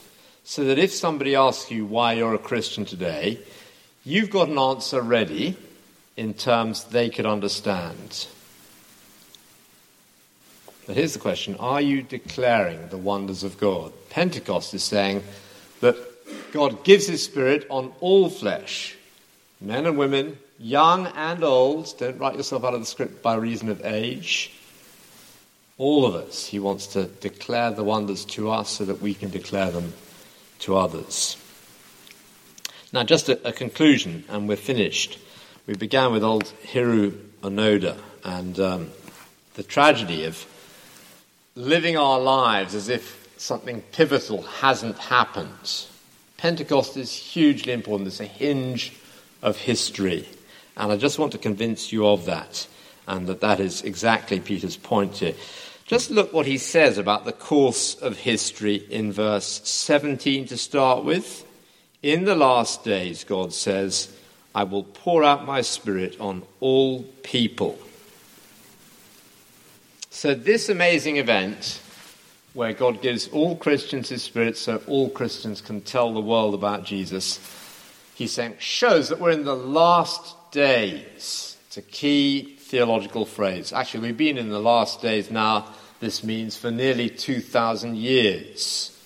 So 0.44 0.64
that 0.64 0.78
if 0.78 0.92
somebody 0.92 1.36
asks 1.36 1.70
you 1.70 1.86
why 1.86 2.14
you're 2.14 2.34
a 2.34 2.38
Christian 2.38 2.84
today, 2.84 3.38
you've 4.04 4.30
got 4.30 4.48
an 4.48 4.58
answer 4.58 5.00
ready 5.00 5.56
in 6.16 6.34
terms 6.34 6.84
they 6.84 7.08
could 7.08 7.26
understand. 7.26 8.26
But 10.86 10.96
here's 10.96 11.12
the 11.12 11.20
question 11.20 11.56
Are 11.60 11.80
you 11.80 12.02
declaring 12.02 12.88
the 12.88 12.98
wonders 12.98 13.44
of 13.44 13.58
God? 13.58 13.92
Pentecost 14.10 14.74
is 14.74 14.82
saying 14.82 15.22
that 15.80 15.96
God 16.52 16.82
gives 16.82 17.06
His 17.06 17.22
Spirit 17.22 17.66
on 17.70 17.92
all 18.00 18.28
flesh, 18.28 18.96
men 19.60 19.86
and 19.86 19.96
women, 19.96 20.38
young 20.58 21.06
and 21.08 21.44
old. 21.44 21.94
Don't 21.98 22.18
write 22.18 22.36
yourself 22.36 22.64
out 22.64 22.74
of 22.74 22.80
the 22.80 22.86
script 22.86 23.22
by 23.22 23.36
reason 23.36 23.68
of 23.68 23.84
age 23.84 24.52
all 25.80 26.04
of 26.04 26.14
us. 26.14 26.44
He 26.44 26.58
wants 26.58 26.88
to 26.88 27.06
declare 27.06 27.70
the 27.70 27.82
wonders 27.82 28.26
to 28.26 28.50
us 28.50 28.68
so 28.68 28.84
that 28.84 29.00
we 29.00 29.14
can 29.14 29.30
declare 29.30 29.70
them 29.70 29.94
to 30.60 30.76
others. 30.76 31.38
Now, 32.92 33.02
just 33.02 33.30
a, 33.30 33.48
a 33.48 33.52
conclusion, 33.52 34.24
and 34.28 34.46
we're 34.46 34.56
finished. 34.56 35.18
We 35.66 35.74
began 35.74 36.12
with 36.12 36.22
old 36.22 36.52
Hiroo 36.72 37.12
Onoda 37.42 37.96
and 38.22 38.60
um, 38.60 38.90
the 39.54 39.62
tragedy 39.62 40.26
of 40.26 40.44
living 41.54 41.96
our 41.96 42.20
lives 42.20 42.74
as 42.74 42.90
if 42.90 43.32
something 43.38 43.80
pivotal 43.92 44.42
hasn't 44.42 44.98
happened. 44.98 45.86
Pentecost 46.36 46.98
is 46.98 47.10
hugely 47.10 47.72
important. 47.72 48.08
It's 48.08 48.20
a 48.20 48.26
hinge 48.26 48.92
of 49.40 49.56
history. 49.56 50.28
And 50.76 50.92
I 50.92 50.98
just 50.98 51.18
want 51.18 51.32
to 51.32 51.38
convince 51.38 51.90
you 51.90 52.06
of 52.06 52.26
that, 52.26 52.66
and 53.08 53.26
that 53.28 53.40
that 53.40 53.60
is 53.60 53.80
exactly 53.80 54.40
Peter's 54.40 54.76
point 54.76 55.16
here. 55.16 55.34
Just 55.90 56.12
look 56.12 56.32
what 56.32 56.46
he 56.46 56.56
says 56.56 56.98
about 56.98 57.24
the 57.24 57.32
course 57.32 57.96
of 57.96 58.16
history 58.16 58.76
in 58.76 59.10
verse 59.10 59.60
17 59.64 60.46
to 60.46 60.56
start 60.56 61.04
with. 61.04 61.44
In 62.00 62.26
the 62.26 62.36
last 62.36 62.84
days, 62.84 63.24
God 63.24 63.52
says, 63.52 64.16
I 64.54 64.62
will 64.62 64.84
pour 64.84 65.24
out 65.24 65.44
my 65.44 65.62
spirit 65.62 66.16
on 66.20 66.44
all 66.60 67.02
people. 67.24 67.76
So, 70.10 70.32
this 70.32 70.68
amazing 70.68 71.16
event, 71.16 71.82
where 72.54 72.72
God 72.72 73.02
gives 73.02 73.26
all 73.26 73.56
Christians 73.56 74.10
his 74.10 74.22
spirit 74.22 74.56
so 74.56 74.80
all 74.86 75.10
Christians 75.10 75.60
can 75.60 75.80
tell 75.80 76.14
the 76.14 76.20
world 76.20 76.54
about 76.54 76.84
Jesus, 76.84 77.40
he's 78.14 78.30
saying, 78.30 78.54
shows 78.60 79.08
that 79.08 79.18
we're 79.18 79.32
in 79.32 79.42
the 79.42 79.56
last 79.56 80.36
days. 80.52 81.56
It's 81.66 81.78
a 81.78 81.82
key 81.82 82.58
theological 82.60 83.26
phrase. 83.26 83.72
Actually, 83.72 84.06
we've 84.06 84.16
been 84.16 84.38
in 84.38 84.50
the 84.50 84.60
last 84.60 85.02
days 85.02 85.32
now 85.32 85.66
this 86.00 86.24
means 86.24 86.56
for 86.56 86.70
nearly 86.70 87.08
2,000 87.08 87.96
years. 87.96 88.96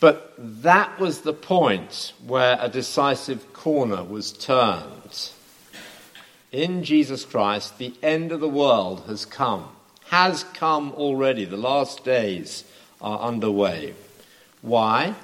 But 0.00 0.34
that 0.38 0.98
was 0.98 1.20
the 1.20 1.32
point 1.32 2.12
where 2.26 2.58
a 2.60 2.68
decisive 2.68 3.52
corner 3.52 4.02
was 4.02 4.32
turned. 4.32 5.30
In 6.50 6.82
Jesus 6.82 7.24
Christ, 7.24 7.78
the 7.78 7.94
end 8.02 8.32
of 8.32 8.40
the 8.40 8.48
world 8.48 9.04
has 9.06 9.24
come, 9.24 9.68
has 10.06 10.44
come 10.54 10.92
already. 10.92 11.44
The 11.44 11.56
last 11.56 12.04
days 12.04 12.64
are 13.00 13.20
underway. 13.20 13.94
Why? 14.60 15.14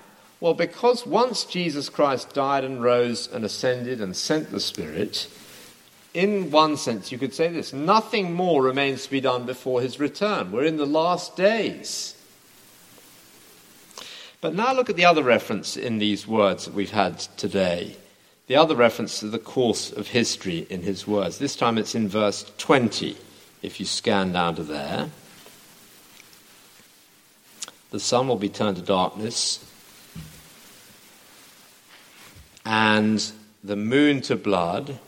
Well, 0.41 0.55
because 0.55 1.05
once 1.05 1.45
Jesus 1.45 1.89
Christ 1.89 2.33
died 2.33 2.63
and 2.63 2.83
rose 2.83 3.27
and 3.27 3.45
ascended 3.45 4.01
and 4.01 4.17
sent 4.17 4.51
the 4.51 4.61
Spirit, 4.61 5.29
in 6.15 6.51
one 6.51 6.77
sense, 6.77 7.13
you 7.13 7.19
could 7.19 7.35
say 7.35 7.49
this 7.49 7.73
nothing 7.73 8.33
more 8.33 8.63
remains 8.63 9.05
to 9.05 9.11
be 9.11 9.21
done 9.21 9.45
before 9.45 9.81
his 9.81 10.01
return. 10.01 10.51
We're 10.53 10.65
in 10.65 10.77
the 10.77 10.87
last 10.87 11.37
days. 11.37 12.15
But 14.41 14.55
now 14.55 14.73
look 14.73 14.89
at 14.89 14.97
the 14.97 15.05
other 15.05 15.23
reference 15.23 15.77
in 15.77 15.99
these 15.99 16.27
words 16.27 16.65
that 16.65 16.75
we've 16.75 16.91
had 16.91 17.19
today. 17.19 17.97
The 18.47 18.57
other 18.57 18.77
reference 18.77 19.21
to 19.21 19.29
the 19.29 19.39
course 19.39 19.93
of 19.93 20.09
history 20.09 20.67
in 20.71 20.83
his 20.83 21.07
words. 21.07 21.39
This 21.39 21.57
time 21.57 21.77
it's 21.77 21.95
in 21.95 22.09
verse 22.09 22.51
20, 22.57 23.17
if 23.63 23.81
you 23.81 23.85
scan 23.85 24.33
down 24.33 24.55
to 24.55 24.63
there. 24.63 25.11
The 27.91 28.01
sun 28.01 28.29
will 28.29 28.37
be 28.37 28.49
turned 28.49 28.77
to 28.77 28.83
darkness, 28.83 29.65
and 32.65 33.33
the 33.65 33.77
moon 33.77 34.21
to 34.23 34.37
blood 34.37 34.99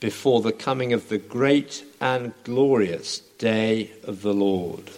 before 0.00 0.40
the 0.40 0.52
coming 0.52 0.92
of 0.92 1.08
the 1.08 1.18
great 1.18 1.84
and 2.00 2.32
glorious 2.44 3.18
day 3.38 3.90
of 4.04 4.22
the 4.22 4.34
Lord. 4.34 4.90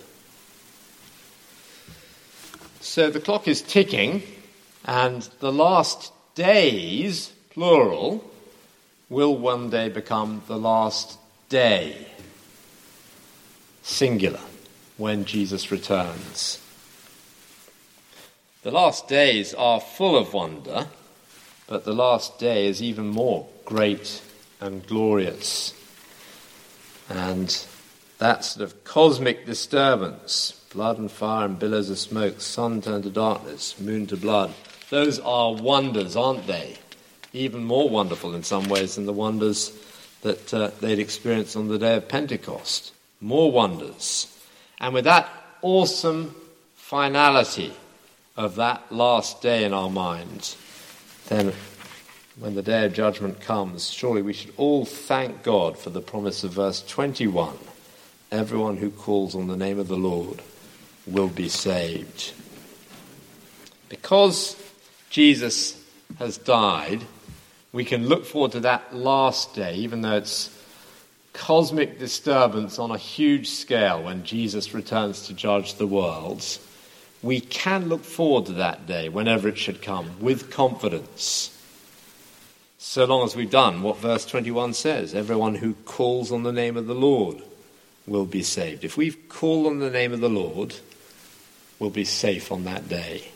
So 2.80 3.11
the 3.11 3.20
clock 3.20 3.46
is 3.46 3.62
ticking, 3.62 4.22
and 4.84 5.22
the 5.40 5.52
last 5.52 6.12
days, 6.34 7.32
plural, 7.50 8.24
will 9.08 9.37
one 9.37 9.70
day 9.70 9.88
become 9.88 10.42
the 10.46 10.58
last 10.58 11.18
day, 11.48 12.08
singular, 13.82 14.40
when 14.96 15.24
Jesus 15.24 15.70
returns. 15.70 16.61
The 18.62 18.70
last 18.70 19.08
days 19.08 19.54
are 19.54 19.80
full 19.80 20.16
of 20.16 20.34
wonder 20.34 20.88
but 21.68 21.84
the 21.84 21.94
last 21.94 22.38
day 22.38 22.66
is 22.66 22.82
even 22.82 23.08
more 23.08 23.46
great 23.64 24.22
and 24.60 24.86
glorious. 24.86 25.74
And 27.08 27.64
that 28.18 28.44
sort 28.44 28.64
of 28.64 28.84
cosmic 28.84 29.46
disturbance 29.46 30.54
blood 30.72 30.98
and 30.98 31.10
fire 31.10 31.46
and 31.46 31.58
billows 31.58 31.88
of 31.88 31.98
smoke, 31.98 32.42
sun 32.42 32.82
turned 32.82 33.04
to 33.04 33.10
darkness, 33.10 33.80
moon 33.80 34.06
to 34.06 34.16
blood 34.16 34.52
those 34.90 35.18
are 35.20 35.52
wonders, 35.54 36.16
aren't 36.16 36.46
they? 36.46 36.76
Even 37.32 37.62
more 37.64 37.88
wonderful 37.88 38.34
in 38.34 38.42
some 38.42 38.68
ways 38.68 38.94
than 38.94 39.06
the 39.06 39.12
wonders 39.12 39.72
that 40.22 40.52
uh, 40.54 40.70
they'd 40.80 40.98
experienced 40.98 41.56
on 41.56 41.68
the 41.68 41.78
day 41.78 41.96
of 41.96 42.08
Pentecost. 42.08 42.94
More 43.20 43.52
wonders. 43.52 44.34
And 44.80 44.94
with 44.94 45.04
that 45.04 45.28
awesome 45.60 46.34
finality 46.74 47.72
of 48.36 48.54
that 48.56 48.90
last 48.90 49.42
day 49.42 49.64
in 49.64 49.74
our 49.74 49.90
minds, 49.90 50.56
then 51.28 51.52
when 52.38 52.55
the 52.55 52.62
day 52.62 52.85
of 52.85 52.92
judgment 52.92 53.40
comes, 53.40 53.90
surely 53.90 54.22
we 54.22 54.33
should 54.33 54.53
all 54.57 54.85
thank 54.85 55.42
God 55.42 55.77
for 55.77 55.90
the 55.90 56.01
promise 56.01 56.44
of 56.44 56.53
verse 56.53 56.85
21 56.87 57.57
everyone 58.31 58.77
who 58.77 58.90
calls 58.90 59.35
on 59.35 59.46
the 59.46 59.57
name 59.57 59.79
of 59.79 59.88
the 59.88 59.96
Lord 59.96 60.42
will 61.07 61.29
be 61.29 61.48
saved. 61.48 62.33
Because 63.88 64.55
Jesus 65.09 65.83
has 66.18 66.37
died, 66.37 67.03
we 67.72 67.85
can 67.85 68.07
look 68.07 68.27
forward 68.27 68.53
to 68.53 68.61
that 68.61 68.94
last 68.94 69.55
day, 69.55 69.77
even 69.77 70.03
though 70.03 70.16
it's 70.16 70.55
cosmic 71.33 71.98
disturbance 71.98 72.79
on 72.79 72.90
a 72.90 72.98
huge 72.98 73.48
scale 73.48 74.03
when 74.03 74.24
Jesus 74.24 74.74
returns 74.74 75.27
to 75.27 75.33
judge 75.33 75.74
the 75.74 75.87
worlds. 75.87 76.61
We 77.22 77.40
can 77.40 77.88
look 77.88 78.05
forward 78.05 78.46
to 78.46 78.53
that 78.53 78.87
day, 78.87 79.09
whenever 79.09 79.48
it 79.48 79.57
should 79.57 79.81
come, 79.81 80.20
with 80.20 80.51
confidence. 80.51 81.57
So 82.78 83.04
long 83.04 83.24
as 83.24 83.34
we've 83.34 83.50
done 83.50 83.82
what 83.82 83.98
verse 83.98 84.24
21 84.24 84.72
says 84.74 85.14
everyone 85.14 85.56
who 85.56 85.74
calls 85.84 86.30
on 86.30 86.44
the 86.44 86.52
name 86.52 86.76
of 86.76 86.86
the 86.86 86.94
Lord 86.94 87.42
will 88.06 88.24
be 88.24 88.42
saved. 88.42 88.84
If 88.84 88.96
we've 88.96 89.28
called 89.28 89.66
on 89.66 89.80
the 89.80 89.90
name 89.90 90.12
of 90.12 90.20
the 90.20 90.28
Lord, 90.28 90.76
we'll 91.78 91.90
be 91.90 92.04
safe 92.04 92.50
on 92.52 92.64
that 92.64 92.88
day 92.88 93.32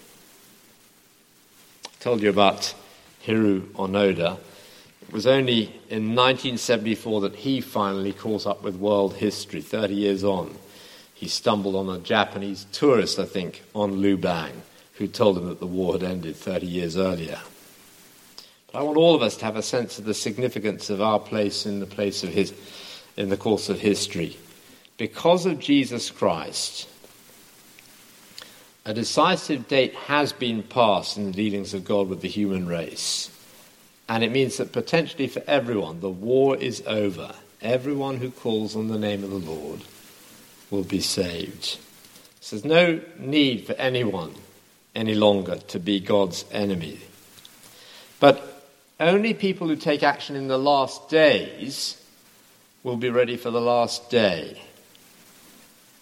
I 2.03 2.05
told 2.05 2.23
you 2.23 2.31
about 2.31 2.75
Hiroo 3.27 3.61
Onoda. 3.75 4.39
It 5.03 5.13
was 5.13 5.27
only 5.27 5.67
in 5.89 6.17
1974 6.17 7.21
that 7.21 7.37
he 7.37 7.61
finally 7.61 8.13
caught 8.13 8.45
up 8.45 8.65
with 8.65 8.75
world 8.75 9.15
history, 9.15 9.61
30 9.61 9.95
years 9.95 10.25
on. 10.25 10.57
He 11.15 11.29
stumbled 11.29 11.77
on 11.77 11.89
a 11.89 12.01
Japanese 12.01 12.67
tourist, 12.73 13.21
I 13.21 13.25
think, 13.25 13.63
on 13.73 13.99
Lubang, 14.03 14.63
who 14.95 15.07
told 15.07 15.39
him 15.39 15.49
that 15.49 15.61
the 15.61 15.67
war 15.67 15.93
had 15.93 16.03
ended 16.03 16.35
30 16.35 16.67
years 16.67 16.97
earlier. 16.97 17.39
I 18.75 18.83
want 18.83 18.97
all 18.97 19.15
of 19.15 19.23
us 19.23 19.37
to 19.37 19.45
have 19.45 19.57
a 19.57 19.63
sense 19.63 19.99
of 19.99 20.07
the 20.07 20.15
significance 20.15 20.89
of 20.89 21.03
our 21.03 21.19
place 21.19 21.67
in 21.67 21.81
the 21.81 21.87
place 21.87 22.25
of 22.25 22.31
his, 22.31 22.55
in 23.17 23.29
the 23.29 23.37
course 23.37 23.69
of 23.69 23.79
history. 23.79 24.39
Because 24.97 25.45
of 25.45 25.59
Jesus 25.59 26.11
Christ, 26.11 26.89
a 28.87 28.95
decisive 28.95 29.69
date 29.69 29.95
has 29.95 30.33
been 30.33 30.63
passed 30.63 31.19
in 31.19 31.27
the 31.27 31.33
dealings 31.33 31.75
of 31.75 31.85
God 31.85 32.09
with 32.09 32.23
the 32.23 32.29
human 32.29 32.67
race. 32.67 33.31
And 34.09 34.25
it 34.25 34.33
means 34.33 34.57
that 34.57 34.73
potentially 34.73 35.29
for 35.29 35.43
everyone, 35.47 36.01
the 36.01 36.09
war 36.09 36.57
is 36.57 36.83
over. 36.87 37.35
Everyone 37.61 38.17
who 38.17 38.31
calls 38.31 38.75
on 38.75 38.89
the 38.89 38.99
name 38.99 39.23
of 39.23 39.31
the 39.31 39.37
Lord 39.37 39.83
will 40.71 40.83
be 40.83 41.01
saved. 41.01 41.79
So 42.41 42.57
there's 42.57 42.65
no 42.65 43.01
need 43.19 43.67
for 43.67 43.75
anyone 43.75 44.35
any 44.95 45.15
longer 45.15 45.57
to 45.57 45.79
be 45.79 46.01
God's 46.01 46.45
enemy. 46.51 47.01
But 48.19 48.52
only 49.03 49.35
people 49.35 49.69
who 49.69 49.77
take 49.77 50.03
action 50.03 50.37
in 50.37 50.49
the 50.49 50.59
last 50.59 51.09
days 51.09 52.03
will 52.83 52.97
be 52.97 53.11
ready 53.11 53.37
for 53.37 53.51
the 53.51 53.61
last 53.61 54.11
day. 54.11 54.61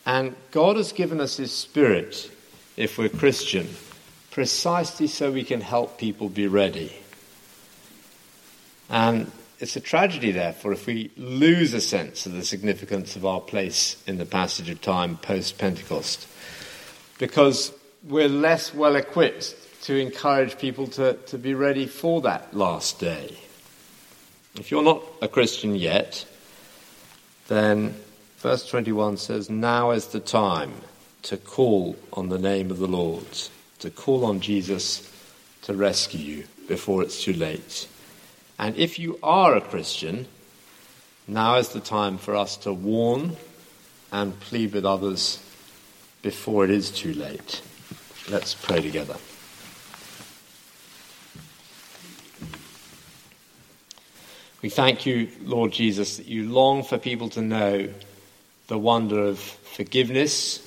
And 0.07 0.35
God 0.51 0.77
has 0.77 0.93
given 0.93 1.21
us 1.21 1.37
His 1.37 1.53
Spirit 1.53 2.31
if 2.77 2.99
we're 2.99 3.09
Christian, 3.09 3.69
precisely 4.31 5.07
so 5.07 5.31
we 5.31 5.45
can 5.45 5.61
help 5.61 5.99
people 5.99 6.29
be 6.29 6.47
ready. 6.47 6.97
And 8.89 9.31
it's 9.59 9.77
a 9.77 9.81
tragedy, 9.81 10.33
therefore, 10.33 10.73
if 10.73 10.87
we 10.87 11.11
lose 11.17 11.75
a 11.75 11.81
sense 11.81 12.27
of 12.27 12.33
the 12.33 12.45
significance 12.45 13.15
of 13.17 13.27
our 13.27 13.41
place 13.41 14.03
in 14.07 14.17
the 14.19 14.25
passage 14.25 14.71
of 14.71 14.81
time 14.81 15.17
post 15.19 15.59
Pentecost, 15.59 16.27
because 17.19 17.73
we're 18.03 18.29
less 18.29 18.75
well 18.75 18.97
equipped 18.97 19.55
to 19.83 19.97
encourage 19.97 20.59
people 20.59 20.87
to, 20.89 21.15
to 21.15 21.39
be 21.39 21.55
ready 21.55 21.87
for 21.87 22.21
that 22.23 22.55
last 22.55 22.99
day. 22.99 23.37
If 24.57 24.71
you're 24.71 24.83
not 24.83 25.03
a 25.23 25.29
Christian 25.29 25.75
yet, 25.75 26.27
then 27.49 27.95
verse 28.39 28.69
21 28.69 29.17
says, 29.17 29.49
Now 29.49 29.93
is 29.93 30.09
the 30.09 30.21
time 30.21 30.73
to 31.23 31.37
call 31.37 31.97
on 32.13 32.29
the 32.29 32.39
name 32.39 32.71
of 32.71 32.79
the 32.79 32.89
Lord, 32.89 33.27
to 33.79 33.91
call 33.91 34.25
on 34.25 34.41
Jesus 34.41 35.11
to 35.63 35.75
rescue 35.75 36.21
you 36.21 36.45
before 36.69 37.03
it's 37.03 37.23
too 37.23 37.33
late. 37.33 37.89
And 38.59 38.77
if 38.77 38.99
you 38.99 39.19
are 39.23 39.57
a 39.57 39.61
Christian, 39.61 40.27
now 41.27 41.57
is 41.57 41.71
the 41.71 41.81
time 41.81 42.19
for 42.19 42.35
us 42.35 42.57
to 42.59 42.73
warn 42.73 43.37
and 44.13 44.39
plead 44.41 44.73
with 44.73 44.85
others 44.85 45.43
before 46.23 46.65
it 46.65 46.71
is 46.71 46.91
too 46.91 47.15
late. 47.15 47.63
Let's 48.29 48.55
pray 48.55 48.81
together. 48.81 49.17
We 54.63 54.69
thank 54.69 55.07
you, 55.07 55.31
Lord 55.43 55.73
Jesus, 55.73 56.19
that 56.19 56.27
you 56.27 56.51
long 56.51 56.83
for 56.83 56.99
people 56.99 57.31
to 57.31 57.41
know 57.41 57.89
the 58.67 58.79
wonder 58.79 59.25
of 59.25 59.39
forgiveness 59.39 60.67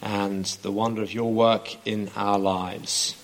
and 0.00 0.46
the 0.62 0.72
wonder 0.72 1.02
of 1.02 1.12
your 1.12 1.30
work 1.30 1.86
in 1.86 2.10
our 2.16 2.38
lives. 2.38 3.14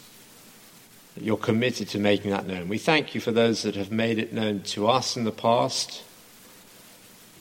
You're 1.18 1.38
committed 1.38 1.88
to 1.90 1.98
making 1.98 2.30
that 2.32 2.46
known. 2.46 2.68
We 2.68 2.76
thank 2.76 3.14
you 3.14 3.22
for 3.22 3.32
those 3.32 3.62
that 3.62 3.74
have 3.74 3.90
made 3.90 4.18
it 4.18 4.34
known 4.34 4.60
to 4.64 4.86
us 4.86 5.16
in 5.16 5.24
the 5.24 5.32
past. 5.32 6.02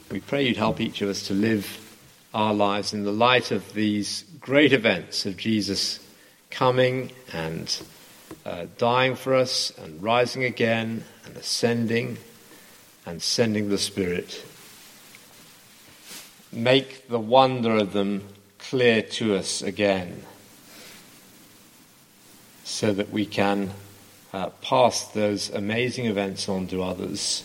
We 0.09 0.21
pray 0.21 0.47
you'd 0.47 0.55
help 0.55 0.79
each 0.79 1.01
of 1.01 1.09
us 1.09 1.27
to 1.27 1.33
live 1.33 1.97
our 2.33 2.53
lives 2.53 2.93
in 2.93 3.03
the 3.03 3.11
light 3.11 3.51
of 3.51 3.73
these 3.73 4.23
great 4.39 4.71
events 4.71 5.25
of 5.25 5.35
Jesus 5.35 5.99
coming 6.49 7.11
and 7.33 7.81
uh, 8.45 8.65
dying 8.77 9.15
for 9.15 9.35
us 9.35 9.71
and 9.77 10.01
rising 10.01 10.43
again 10.43 11.03
and 11.25 11.37
ascending 11.37 12.17
and 13.05 13.21
sending 13.21 13.69
the 13.69 13.77
Spirit. 13.77 14.45
Make 16.51 17.07
the 17.07 17.19
wonder 17.19 17.77
of 17.77 17.93
them 17.93 18.27
clear 18.59 19.01
to 19.01 19.35
us 19.35 19.61
again 19.61 20.23
so 22.63 22.93
that 22.93 23.09
we 23.11 23.25
can 23.25 23.71
uh, 24.33 24.49
pass 24.61 25.07
those 25.09 25.49
amazing 25.49 26.05
events 26.05 26.47
on 26.49 26.67
to 26.67 26.81
others. 26.81 27.43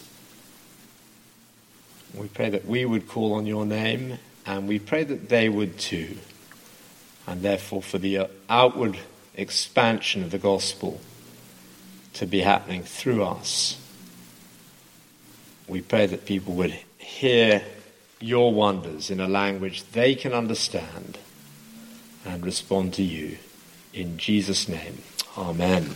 We 2.15 2.29
pray 2.29 2.51
that 2.51 2.67
we 2.67 2.85
would 2.85 3.09
call 3.09 3.35
on 3.35 3.47
your 3.47 3.67
name 3.67 4.19
and 4.47 4.67
we 4.67 4.79
pray 4.79 5.05
that 5.05 5.29
they 5.29 5.49
would 5.49 5.79
too. 5.79 6.17
And 7.27 7.43
therefore, 7.43 7.83
for 7.83 7.99
the 7.99 8.29
outward 8.49 8.99
expansion 9.39 10.23
of 10.23 10.31
the 10.31 10.39
gospel 10.39 11.01
to 12.15 12.27
be 12.27 12.41
happening 12.41 12.83
through 12.83 13.23
us, 13.25 13.81
we 15.67 15.81
pray 15.81 16.07
that 16.07 16.27
people 16.27 16.55
would 16.55 16.79
hear 16.99 17.63
your 18.21 18.53
wonders 18.53 19.11
in 19.11 19.21
a 19.21 19.29
language 19.29 19.85
they 19.93 20.15
can 20.15 20.33
understand 20.33 21.19
and 22.25 22.45
respond 22.45 22.93
to 22.95 23.03
you. 23.03 23.39
In 23.95 24.19
Jesus' 24.19 24.69
name, 24.69 24.99
Amen. 25.37 25.95